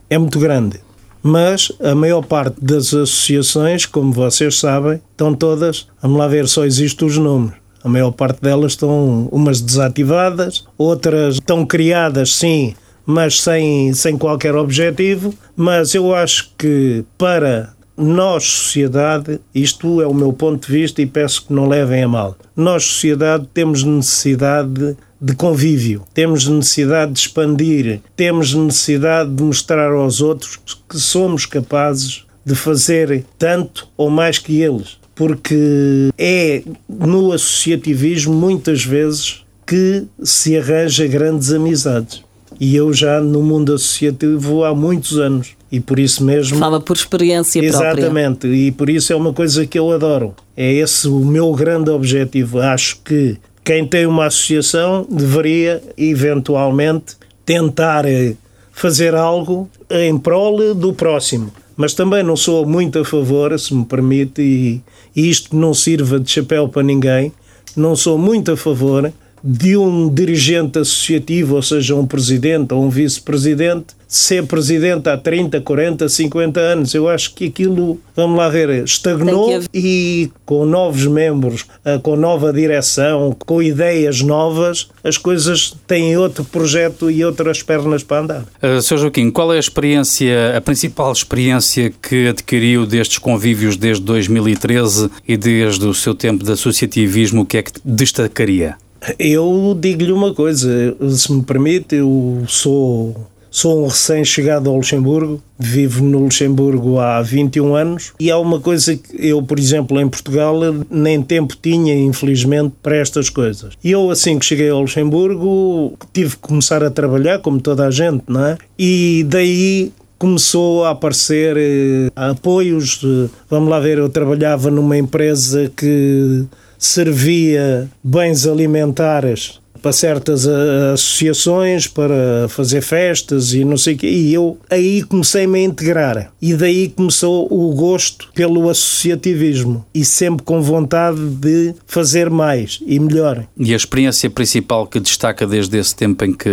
é 0.09 0.17
muito 0.17 0.39
grande, 0.39 0.79
mas 1.21 1.71
a 1.81 1.95
maior 1.95 2.21
parte 2.21 2.55
das 2.61 2.93
associações, 2.93 3.85
como 3.85 4.11
vocês 4.11 4.59
sabem, 4.59 5.01
estão 5.11 5.33
todas, 5.33 5.87
vamos 6.01 6.17
lá 6.17 6.27
ver, 6.27 6.47
só 6.47 6.65
existem 6.65 7.07
os 7.07 7.17
nomes. 7.17 7.53
A 7.83 7.89
maior 7.89 8.11
parte 8.11 8.41
delas 8.41 8.73
estão 8.73 9.27
umas 9.31 9.59
desativadas, 9.59 10.65
outras 10.77 11.35
estão 11.35 11.65
criadas, 11.65 12.35
sim, 12.35 12.75
mas 13.05 13.41
sem, 13.41 13.93
sem 13.93 14.17
qualquer 14.17 14.55
objetivo. 14.55 15.33
Mas 15.55 15.93
eu 15.93 16.15
acho 16.15 16.51
que 16.57 17.03
para 17.17 17.73
nós, 17.97 18.43
sociedade, 18.45 19.39
isto 19.53 20.01
é 20.01 20.07
o 20.07 20.13
meu 20.13 20.31
ponto 20.31 20.65
de 20.65 20.71
vista 20.71 21.01
e 21.01 21.05
peço 21.05 21.45
que 21.45 21.53
não 21.53 21.67
levem 21.67 22.03
a 22.03 22.07
mal. 22.07 22.37
Nós, 22.55 22.85
sociedade, 22.85 23.49
temos 23.53 23.83
necessidade 23.83 24.95
de 25.23 25.33
convívio, 25.33 26.03
temos 26.13 26.45
necessidade 26.49 27.13
de 27.13 27.19
expandir, 27.19 28.01
temos 28.13 28.53
necessidade 28.53 29.33
de 29.33 29.41
mostrar 29.41 29.89
aos 29.89 30.19
outros 30.19 30.59
que 30.89 30.99
somos 30.99 31.45
capazes 31.45 32.25
de 32.45 32.53
fazer 32.53 33.23
tanto 33.39 33.87
ou 33.95 34.09
mais 34.09 34.37
que 34.37 34.61
eles. 34.61 34.97
Porque 35.15 36.09
é 36.17 36.61
no 36.89 37.31
associativismo, 37.31 38.33
muitas 38.33 38.83
vezes, 38.83 39.45
que 39.65 40.03
se 40.21 40.57
arranja 40.57 41.07
grandes 41.07 41.53
amizades. 41.53 42.21
E 42.59 42.75
eu 42.75 42.91
já 42.91 43.21
no 43.21 43.41
mundo 43.41 43.73
associativo 43.73 44.65
há 44.65 44.75
muitos 44.75 45.17
anos. 45.17 45.51
E 45.71 45.79
por 45.79 45.99
isso 45.99 46.23
mesmo. 46.23 46.59
Fala 46.59 46.81
por 46.81 46.97
experiência 46.97 47.61
própria. 47.61 47.91
Exatamente, 47.91 48.47
e 48.47 48.71
por 48.71 48.89
isso 48.89 49.13
é 49.13 49.15
uma 49.15 49.31
coisa 49.31 49.65
que 49.65 49.79
eu 49.79 49.89
adoro. 49.91 50.35
É 50.55 50.71
esse 50.71 51.07
o 51.07 51.19
meu 51.19 51.51
grande 51.53 51.89
objetivo. 51.89 52.59
Acho 52.59 52.99
que 53.03 53.37
quem 53.63 53.87
tem 53.87 54.05
uma 54.05 54.25
associação 54.25 55.05
deveria, 55.09 55.81
eventualmente, 55.97 57.15
tentar 57.45 58.05
eh, 58.05 58.35
fazer 58.71 59.15
algo 59.15 59.69
em 59.89 60.17
prol 60.17 60.73
do 60.73 60.93
próximo. 60.93 61.51
Mas 61.75 61.93
também 61.93 62.23
não 62.23 62.35
sou 62.35 62.65
muito 62.65 62.99
a 62.99 63.05
favor, 63.05 63.57
se 63.57 63.73
me 63.73 63.85
permite, 63.85 64.41
e, 64.41 64.81
e 65.15 65.29
isto 65.29 65.55
não 65.55 65.73
sirva 65.73 66.19
de 66.19 66.29
chapéu 66.29 66.67
para 66.67 66.83
ninguém, 66.83 67.31
não 67.75 67.95
sou 67.95 68.17
muito 68.17 68.51
a 68.51 68.57
favor 68.57 69.11
de 69.43 69.75
um 69.75 70.07
dirigente 70.07 70.79
associativo, 70.79 71.55
ou 71.55 71.61
seja, 71.61 71.95
um 71.95 72.07
presidente 72.07 72.73
ou 72.73 72.85
um 72.85 72.89
vice-presidente, 72.89 73.87
ser 74.07 74.45
presidente 74.45 75.09
há 75.09 75.17
30, 75.17 75.59
40, 75.59 76.07
50 76.07 76.59
anos. 76.59 76.93
Eu 76.93 77.09
acho 77.09 77.33
que 77.33 77.47
aquilo, 77.47 77.99
vamos 78.15 78.37
lá 78.37 78.47
ver, 78.47 78.83
estagnou 78.83 79.59
e 79.73 80.29
com 80.45 80.65
novos 80.65 81.07
membros, 81.07 81.65
eh, 81.83 81.97
com 81.97 82.15
nova 82.15 82.53
direção, 82.53 83.35
com 83.45 83.61
ideias 83.61 84.21
novas, 84.21 84.87
as 85.03 85.17
coisas 85.17 85.75
têm 85.87 86.15
outro 86.15 86.45
projeto 86.45 87.09
e 87.09 87.25
outras 87.25 87.63
pernas 87.63 88.03
para 88.03 88.21
andar. 88.21 88.45
Uh, 88.61 88.81
Sr. 88.81 88.97
Joaquim, 88.99 89.31
qual 89.31 89.51
é 89.51 89.57
a 89.57 89.59
experiência, 89.59 90.55
a 90.55 90.61
principal 90.61 91.11
experiência 91.11 91.91
que 92.01 92.27
adquiriu 92.27 92.85
destes 92.85 93.17
convívios 93.17 93.75
desde 93.75 94.03
2013 94.03 95.09
e 95.27 95.35
desde 95.35 95.85
o 95.85 95.93
seu 95.93 96.13
tempo 96.13 96.45
de 96.45 96.51
associativismo, 96.51 97.41
o 97.41 97.45
que 97.45 97.57
é 97.57 97.63
que 97.63 97.71
destacaria? 97.83 98.77
Eu 99.19 99.77
digo-lhe 99.79 100.11
uma 100.11 100.33
coisa, 100.33 100.95
se 101.09 101.31
me 101.31 101.43
permite, 101.43 101.95
eu 101.95 102.43
sou, 102.47 103.15
sou 103.51 103.83
um 103.83 103.87
recém-chegado 103.87 104.69
ao 104.69 104.77
Luxemburgo, 104.77 105.41
vivo 105.59 106.03
no 106.03 106.19
Luxemburgo 106.19 106.99
há 106.99 107.21
21 107.21 107.75
anos 107.75 108.13
e 108.19 108.31
há 108.31 108.37
uma 108.37 108.59
coisa 108.59 108.95
que 108.95 109.27
eu, 109.27 109.41
por 109.43 109.59
exemplo, 109.59 109.99
em 109.99 110.07
Portugal, 110.07 110.57
nem 110.89 111.21
tempo 111.21 111.55
tinha, 111.61 111.93
infelizmente, 111.95 112.73
para 112.81 112.95
estas 112.97 113.29
coisas. 113.29 113.73
E 113.83 113.91
eu, 113.91 114.09
assim 114.09 114.39
que 114.39 114.45
cheguei 114.45 114.69
ao 114.69 114.81
Luxemburgo, 114.81 115.97
tive 116.13 116.31
que 116.31 116.41
começar 116.41 116.83
a 116.83 116.89
trabalhar, 116.89 117.39
como 117.39 117.59
toda 117.59 117.85
a 117.85 117.91
gente, 117.91 118.23
não 118.27 118.45
é? 118.45 118.57
E 118.79 119.25
daí 119.27 119.91
começou 120.17 120.85
a 120.85 120.91
aparecer 120.91 121.57
eh, 121.57 122.09
apoios. 122.15 123.01
eh, 123.03 123.29
Vamos 123.49 123.69
lá 123.69 123.77
ver, 123.81 123.97
eu 123.97 124.07
trabalhava 124.07 124.71
numa 124.71 124.97
empresa 124.97 125.69
que 125.75 126.45
servia 126.85 127.89
bens 128.03 128.45
alimentares 128.47 129.61
para 129.83 129.91
certas 129.91 130.47
ah, 130.47 130.93
associações, 130.93 131.87
para 131.87 132.47
fazer 132.47 132.81
festas 132.81 133.53
e 133.53 133.65
não 133.65 133.75
sei 133.75 133.95
o 133.95 133.97
quê. 133.97 134.07
E 134.07 134.33
eu 134.33 134.57
aí 134.69 135.03
comecei-me 135.03 135.59
a 135.59 135.63
integrar. 135.63 136.31
E 136.41 136.53
daí 136.53 136.87
começou 136.87 137.47
o 137.51 137.75
gosto 137.75 138.29
pelo 138.33 138.69
associativismo. 138.69 139.85
E 139.93 140.05
sempre 140.05 140.45
com 140.45 140.61
vontade 140.61 141.19
de 141.19 141.75
fazer 141.85 142.29
mais 142.29 142.79
e 142.87 142.97
melhor. 142.97 143.45
E 143.57 143.73
a 143.73 143.75
experiência 143.75 144.29
principal 144.29 144.87
que 144.87 145.01
destaca 145.01 145.45
desde 145.45 145.77
esse 145.77 145.93
tempo 145.93 146.23
em 146.23 146.33
que. 146.33 146.49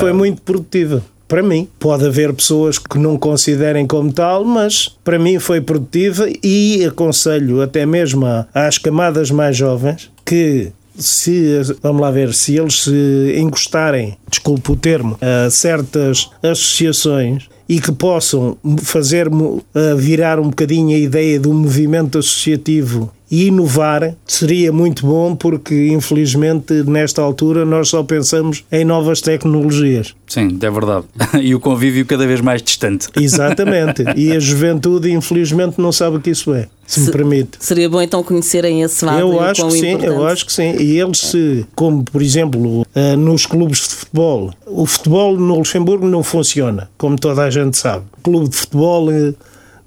Foi 0.00 0.12
muito 0.12 0.42
produtiva. 0.42 1.04
Para 1.28 1.42
mim, 1.42 1.68
pode 1.78 2.06
haver 2.06 2.32
pessoas 2.32 2.78
que 2.78 2.98
não 2.98 3.18
considerem 3.18 3.86
como 3.86 4.12
tal, 4.12 4.44
mas 4.44 4.96
para 5.02 5.18
mim 5.18 5.38
foi 5.38 5.60
produtiva 5.60 6.28
e 6.42 6.84
aconselho 6.84 7.60
até 7.60 7.84
mesmo 7.84 8.24
às 8.54 8.78
camadas 8.78 9.30
mais 9.30 9.56
jovens 9.56 10.10
que 10.24 10.72
se, 10.98 11.60
vamos 11.82 12.00
lá 12.00 12.10
ver, 12.10 12.32
se 12.32 12.56
eles 12.56 12.82
se 12.82 13.34
encostarem, 13.38 14.16
desculpe 14.30 14.72
o 14.72 14.76
termo, 14.76 15.18
a 15.20 15.50
certas 15.50 16.30
associações 16.42 17.48
e 17.68 17.80
que 17.80 17.92
possam 17.92 18.56
fazer 18.78 19.28
a 19.74 19.94
virar 19.94 20.38
um 20.38 20.48
bocadinho 20.50 20.94
a 20.94 20.98
ideia 20.98 21.38
do 21.38 21.52
movimento 21.52 22.18
associativo 22.18 23.12
e 23.30 23.46
inovar, 23.46 24.14
seria 24.24 24.72
muito 24.72 25.04
bom 25.04 25.34
porque 25.34 25.88
infelizmente 25.88 26.72
nesta 26.84 27.22
altura 27.22 27.64
nós 27.64 27.88
só 27.88 28.02
pensamos 28.02 28.64
em 28.70 28.84
novas 28.84 29.20
tecnologias. 29.20 30.14
Sim, 30.26 30.58
é 30.60 30.70
verdade. 30.70 31.06
E 31.42 31.54
o 31.54 31.60
convívio 31.60 32.06
cada 32.06 32.26
vez 32.26 32.40
mais 32.40 32.62
distante. 32.62 33.08
Exatamente. 33.16 34.04
e 34.16 34.32
a 34.32 34.38
juventude 34.40 35.10
infelizmente 35.10 35.80
não 35.80 35.92
sabe 35.92 36.16
o 36.16 36.20
que 36.20 36.30
isso 36.30 36.54
é, 36.54 36.68
se 36.86 37.00
me 37.00 37.06
Se- 37.06 37.12
permite. 37.12 37.50
Seria 37.58 37.88
bom 37.90 38.00
então 38.00 38.22
conhecerem 38.22 38.82
esse 38.82 39.04
lado. 39.04 39.18
Eu 39.20 39.40
acho 39.40 39.66
que 39.66 39.72
sim, 39.72 39.90
importante. 39.92 40.06
eu 40.06 40.26
acho 40.26 40.46
que 40.46 40.52
sim. 40.52 40.76
E 40.78 41.00
eles 41.00 41.18
se, 41.18 41.66
como 41.74 42.04
por 42.04 42.22
exemplo, 42.22 42.86
eh, 42.94 43.16
nos 43.16 43.44
clubes 43.46 43.78
de 43.88 43.94
futebol, 43.94 44.52
o 44.66 44.86
futebol 44.86 45.36
no 45.36 45.56
Luxemburgo 45.58 46.06
não 46.06 46.22
funciona, 46.22 46.88
como 46.96 47.16
toda 47.18 47.42
a 47.42 47.50
gente 47.50 47.76
sabe. 47.76 48.04
O 48.18 48.20
clube 48.22 48.48
de 48.48 48.56
futebol 48.56 49.10
eh, 49.10 49.34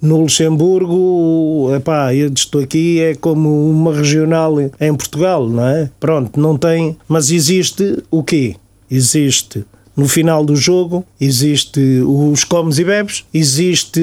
no 0.01 0.21
Luxemburgo, 0.21 1.73
epá, 1.75 2.13
eu 2.15 2.31
estou 2.33 2.61
aqui, 2.61 2.99
é 3.01 3.15
como 3.15 3.69
uma 3.69 3.93
regional 3.93 4.55
em 4.59 4.95
Portugal, 4.95 5.47
não 5.47 5.67
é? 5.67 5.89
Pronto, 5.99 6.39
não 6.39 6.57
tem. 6.57 6.97
Mas 7.07 7.31
existe 7.31 8.01
o 8.09 8.23
quê? 8.23 8.55
Existe 8.89 9.65
no 9.99 10.07
final 10.07 10.45
do 10.45 10.55
jogo 10.55 11.05
existe 11.19 11.79
os 12.05 12.43
comes 12.43 12.79
e 12.79 12.83
bebes, 12.83 13.25
existe 13.33 14.01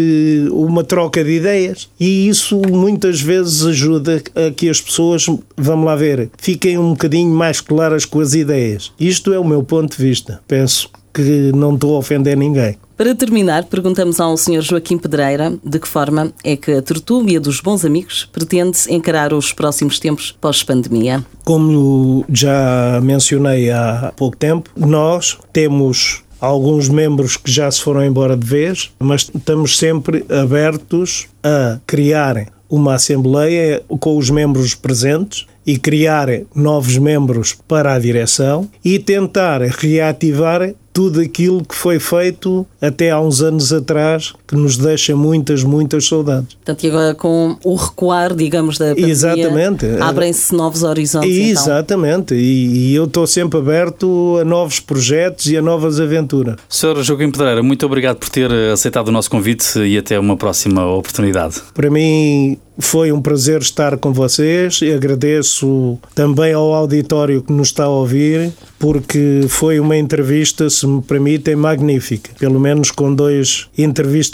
uma 0.51 0.84
troca 0.84 1.24
de 1.24 1.30
ideias 1.30 1.88
e 1.99 2.28
isso 2.28 2.61
muitas 2.68 3.20
vezes 3.20 3.64
ajuda 3.64 4.22
a 4.34 4.51
que 4.51 4.68
as 4.68 4.80
pessoas, 4.80 5.26
vamos 5.57 5.86
lá 5.86 5.97
ver, 5.97 6.30
fiquem 6.36 6.78
um 6.78 6.90
bocadinho 6.90 7.34
mais 7.34 7.61
claras 7.61 8.05
com 8.05 8.20
as 8.20 8.34
ideias. 8.34 8.92
Isto 9.01 9.32
é 9.32 9.38
o 9.38 9.44
meu 9.44 9.62
ponto 9.62 9.97
de 9.97 10.03
vista. 10.03 10.40
Penso 10.47 10.90
que 11.17 11.53
não 11.55 11.75
estou 11.75 11.97
a 11.97 11.99
ofender 11.99 12.37
ninguém. 12.37 12.77
Para 12.95 13.14
terminar, 13.14 13.64
perguntamos 13.64 14.21
ao 14.21 14.37
Sr. 14.37 14.61
Joaquim 14.61 14.99
Pedreira 14.99 15.55
de 15.64 15.79
que 15.79 15.89
forma 15.89 16.33
é 16.45 16.57
que 16.57 16.73
a 16.73 16.83
tertúlia 16.83 17.41
dos 17.41 17.61
bons 17.61 17.85
amigos 17.85 18.29
pretende 18.31 18.79
encarar 18.89 19.33
os 19.33 19.53
próximos 19.53 19.99
tempos 19.99 20.37
pós-pandemia. 20.41 21.25
Como 21.45 22.25
já 22.29 23.01
mencionei 23.03 23.71
há 23.71 24.12
pouco 24.17 24.37
tempo, 24.37 24.71
nós 24.77 25.39
temos 25.53 26.23
alguns 26.41 26.89
membros 26.89 27.37
que 27.37 27.51
já 27.51 27.71
se 27.71 27.81
foram 27.81 28.05
embora 28.05 28.37
de 28.37 28.47
vez, 28.47 28.91
mas 28.99 29.31
estamos 29.35 29.79
sempre 29.79 30.25
abertos 30.31 31.27
a 31.43 31.79
criar 31.87 32.47
uma 32.69 32.95
assembleia 32.95 33.83
com 34.01 34.17
os 34.17 34.29
membros 34.29 34.75
presentes 34.75 35.47
e 35.67 35.79
criar 35.79 36.29
novos 36.55 36.97
membros 36.97 37.57
para 37.67 37.95
a 37.95 37.99
direção 37.99 38.69
e 38.85 38.99
tentar 38.99 39.61
reativar 39.62 40.73
tudo 40.97 41.20
aquilo 41.20 41.62
que 41.62 41.74
foi 41.74 42.01
feito 42.01 42.66
até 42.80 43.11
há 43.11 43.20
uns 43.20 43.42
anos 43.42 43.70
atrás, 43.70 44.32
que 44.47 44.55
nos 44.55 44.76
deixa 44.76 45.16
muitas, 45.16 45.64
muitas 45.64 46.07
saudades. 46.07 46.55
Portanto, 46.55 46.84
e 46.84 46.88
agora 46.88 47.14
com 47.14 47.57
o 47.64 47.74
recuar, 47.74 48.34
digamos, 48.34 48.78
da 48.78 48.86
pandemia, 48.88 49.11
Exatamente. 49.11 49.86
abrem-se 50.01 50.55
novos 50.55 50.82
horizontes. 50.82 51.30
então. 51.30 51.62
Exatamente, 51.62 52.34
e, 52.34 52.90
e 52.90 52.94
eu 52.94 53.05
estou 53.05 53.26
sempre 53.26 53.59
aberto 53.59 54.38
a 54.40 54.44
novos 54.44 54.80
projetos 54.80 55.47
e 55.47 55.57
a 55.57 55.62
novas 55.62 55.99
aventuras. 56.01 56.57
Sr. 56.68 57.03
Joaquim 57.03 57.30
Pedreira, 57.30 57.62
muito 57.62 57.84
obrigado 57.86 58.16
por 58.16 58.28
ter 58.28 58.53
aceitado 58.72 59.09
o 59.09 59.12
nosso 59.12 59.30
convite 59.30 59.78
e 59.80 59.99
até 59.99 60.18
uma 60.18 60.36
próxima 60.36 60.86
oportunidade. 60.86 61.61
Para 61.74 61.90
mim 61.90 62.59
foi 62.78 63.11
um 63.11 63.22
prazer 63.22 63.61
estar 63.62 63.97
com 63.97 64.12
vocês 64.12 64.80
e 64.82 64.92
agradeço 64.92 65.99
também 66.14 66.53
ao 66.53 66.74
auditório 66.74 67.42
que 67.42 67.53
nos 67.53 67.68
está 67.68 67.84
a 67.84 67.88
ouvir, 67.88 68.53
porque 68.78 69.47
foi 69.49 69.80
uma 69.80 69.97
entrevista, 69.97 70.68
se 70.68 70.86
me 70.86 71.01
permitem, 71.01 71.57
magnífica. 71.57 72.30
Pelo 72.38 72.61
menos 72.61 72.90
com 72.90 73.14
dois 73.14 73.68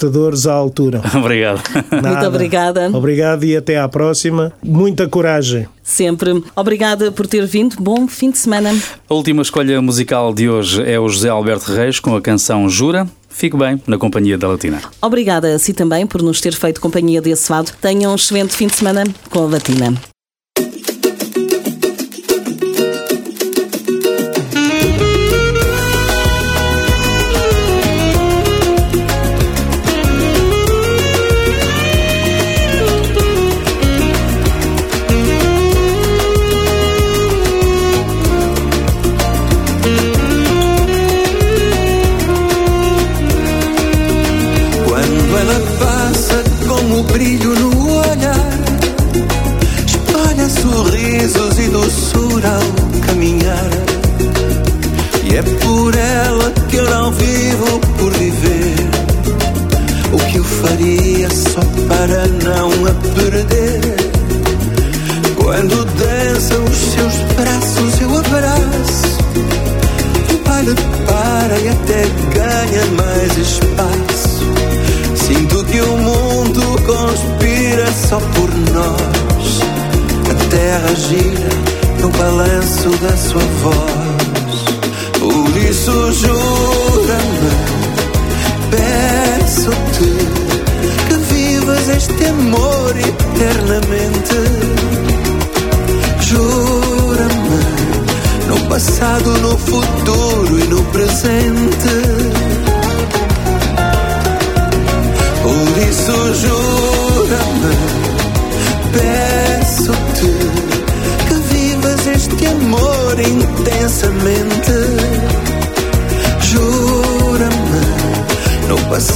entrevistadores 0.02 0.46
à 0.46 0.52
altura. 0.52 1.00
Obrigado. 1.14 1.62
Nada. 2.02 2.28
obrigada. 2.28 2.90
Obrigado 2.92 3.44
e 3.44 3.56
até 3.56 3.78
à 3.78 3.88
próxima. 3.88 4.52
Muita 4.62 5.08
coragem. 5.08 5.66
Sempre. 5.82 6.42
Obrigada 6.54 7.10
por 7.12 7.26
ter 7.26 7.46
vindo. 7.46 7.76
Bom 7.78 8.06
fim 8.06 8.30
de 8.30 8.38
semana. 8.38 8.74
A 9.08 9.14
última 9.14 9.42
escolha 9.42 9.80
musical 9.80 10.32
de 10.32 10.48
hoje 10.48 10.82
é 10.82 10.98
o 10.98 11.08
José 11.08 11.28
Alberto 11.28 11.72
Reis 11.72 12.00
com 12.00 12.14
a 12.16 12.20
canção 12.20 12.68
Jura. 12.68 13.06
Fique 13.28 13.56
bem 13.56 13.80
na 13.86 13.96
companhia 13.96 14.36
da 14.36 14.46
Latina. 14.46 14.80
Obrigada 15.00 15.54
a 15.54 15.58
si 15.58 15.72
também 15.72 16.06
por 16.06 16.22
nos 16.22 16.40
ter 16.40 16.54
feito 16.54 16.80
companhia 16.80 17.20
desse 17.20 17.50
lado. 17.50 17.72
Tenham 17.80 18.12
um 18.12 18.14
excelente 18.14 18.54
fim 18.54 18.66
de 18.66 18.74
semana 18.76 19.04
com 19.30 19.44
a 19.44 19.46
Latina. 19.46 20.11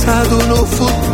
Passado, 0.07 0.39
no 0.47 0.65
futuro 0.67 1.06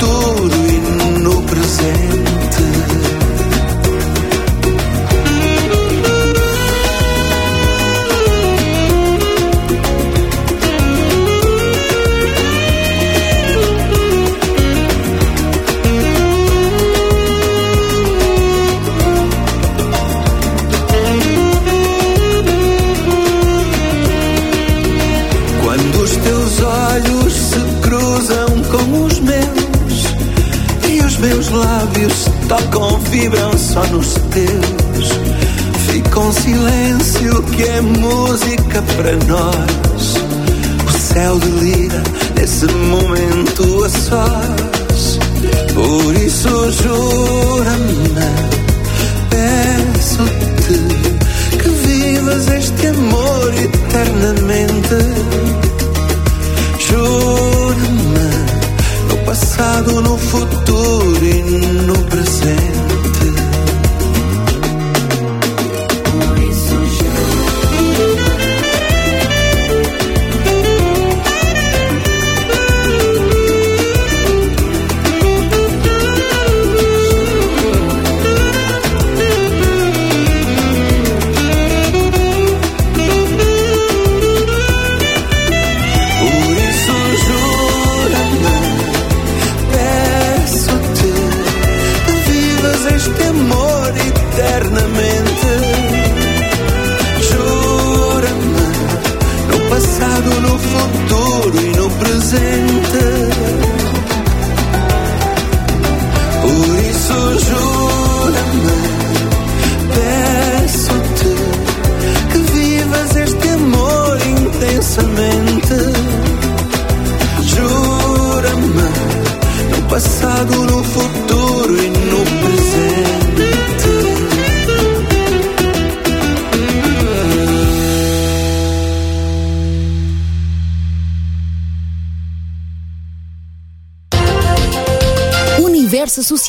no 102.33 102.72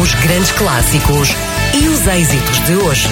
Os 0.00 0.12
grandes 0.14 0.50
clássicos 0.52 1.34
e 1.72 1.88
os 1.88 2.06
êxitos 2.06 2.60
de 2.66 2.74
hoje. 2.74 3.08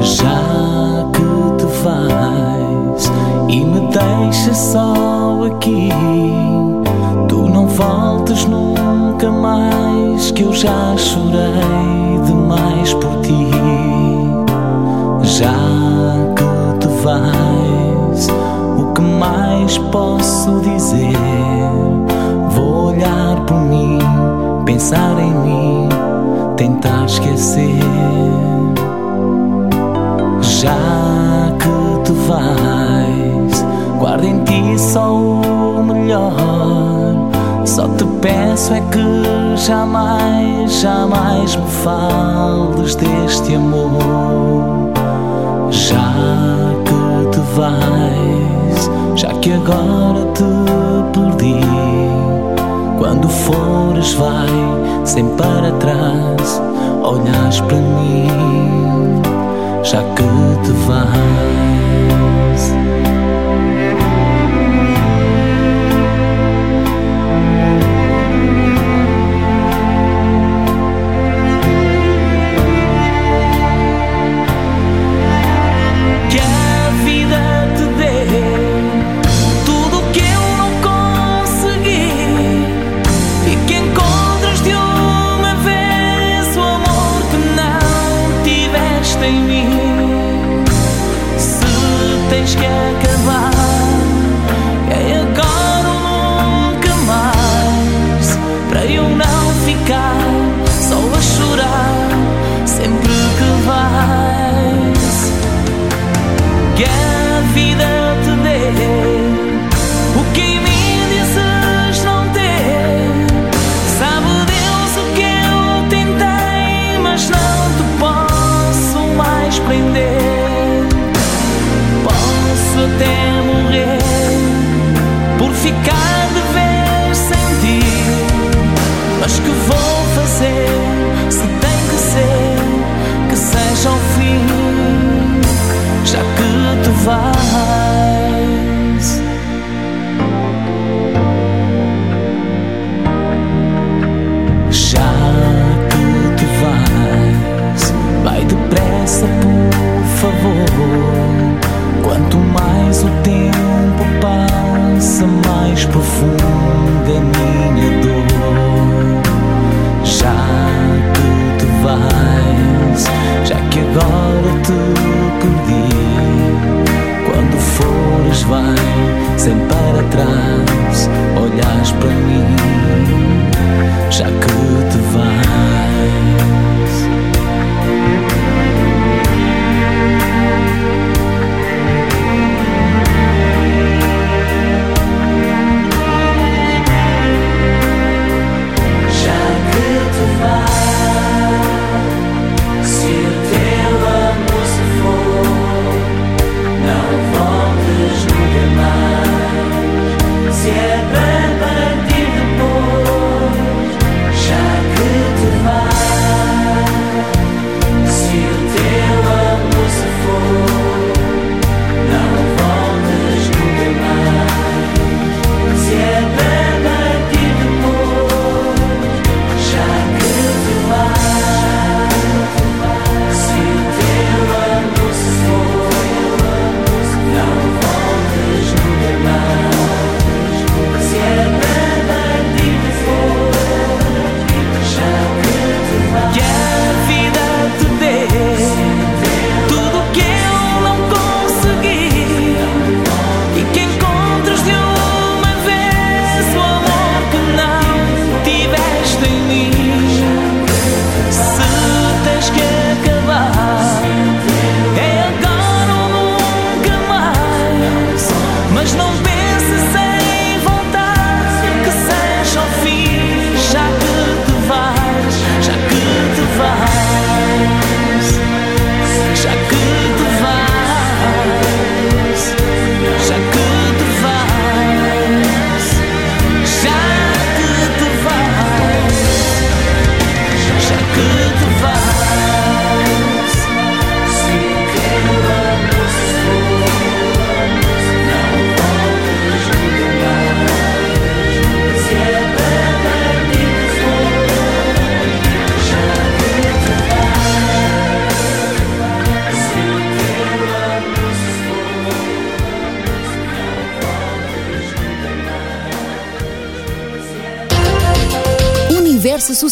Já 0.00 0.42
que 1.14 1.56
te 1.58 1.66
vais 1.82 3.10
e 3.48 3.64
me 3.64 3.80
deixas 3.88 4.56
só 4.56 5.44
aqui, 5.46 5.88
tu 7.28 7.48
não 7.48 7.66
voltes 7.66 8.44
nunca 8.44 9.30
mais. 9.30 10.30
Que 10.32 10.42
eu 10.42 10.52
já 10.52 10.94
chorei 10.96 12.20
demais 12.26 12.92
por 12.94 13.20
ti. 13.22 13.50
Já 15.22 15.54
que 16.36 16.78
te 16.80 16.88
vais, 17.02 17.89
o 18.28 18.92
que 18.92 19.00
mais 19.00 19.78
posso 19.78 20.60
dizer? 20.60 21.16
Vou 22.50 22.88
olhar 22.88 23.36
por 23.46 23.56
mim, 23.56 23.98
pensar 24.64 25.18
em 25.18 25.32
mim, 25.32 25.88
tentar 26.56 27.04
esquecer. 27.06 27.80
Já 30.40 30.76
que 31.58 32.02
te 32.04 32.12
vais, 32.26 33.64
guarda 33.98 34.26
em 34.26 34.44
ti 34.44 34.78
só 34.78 35.14
o 35.14 35.82
melhor. 35.82 36.32
Só 37.64 37.86
te 37.88 38.04
peço 38.20 38.74
é 38.74 38.80
que 38.80 39.56
jamais, 39.56 40.80
jamais 40.80 41.56
me 41.56 41.70
fales 41.70 42.94
deste 42.96 43.54
amor. 43.54 44.90
Já 45.70 46.12
que 46.84 47.09
vais, 47.54 48.90
já 49.16 49.28
que 49.34 49.52
agora 49.52 50.26
te 50.34 50.44
perdi. 51.12 51.60
Quando 52.98 53.28
fores, 53.28 54.12
vai 54.14 54.48
sem 55.04 55.26
para 55.36 55.72
trás, 55.72 56.62
olhas 57.02 57.60
para 57.60 57.76
mim 57.76 58.60
já 59.82 60.02
que 60.14 60.22
te 60.64 60.72
vais. 60.86 62.39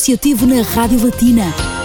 Associativo 0.08 0.46
na 0.46 0.62
Rádio 0.62 1.04
Latina. 1.04 1.77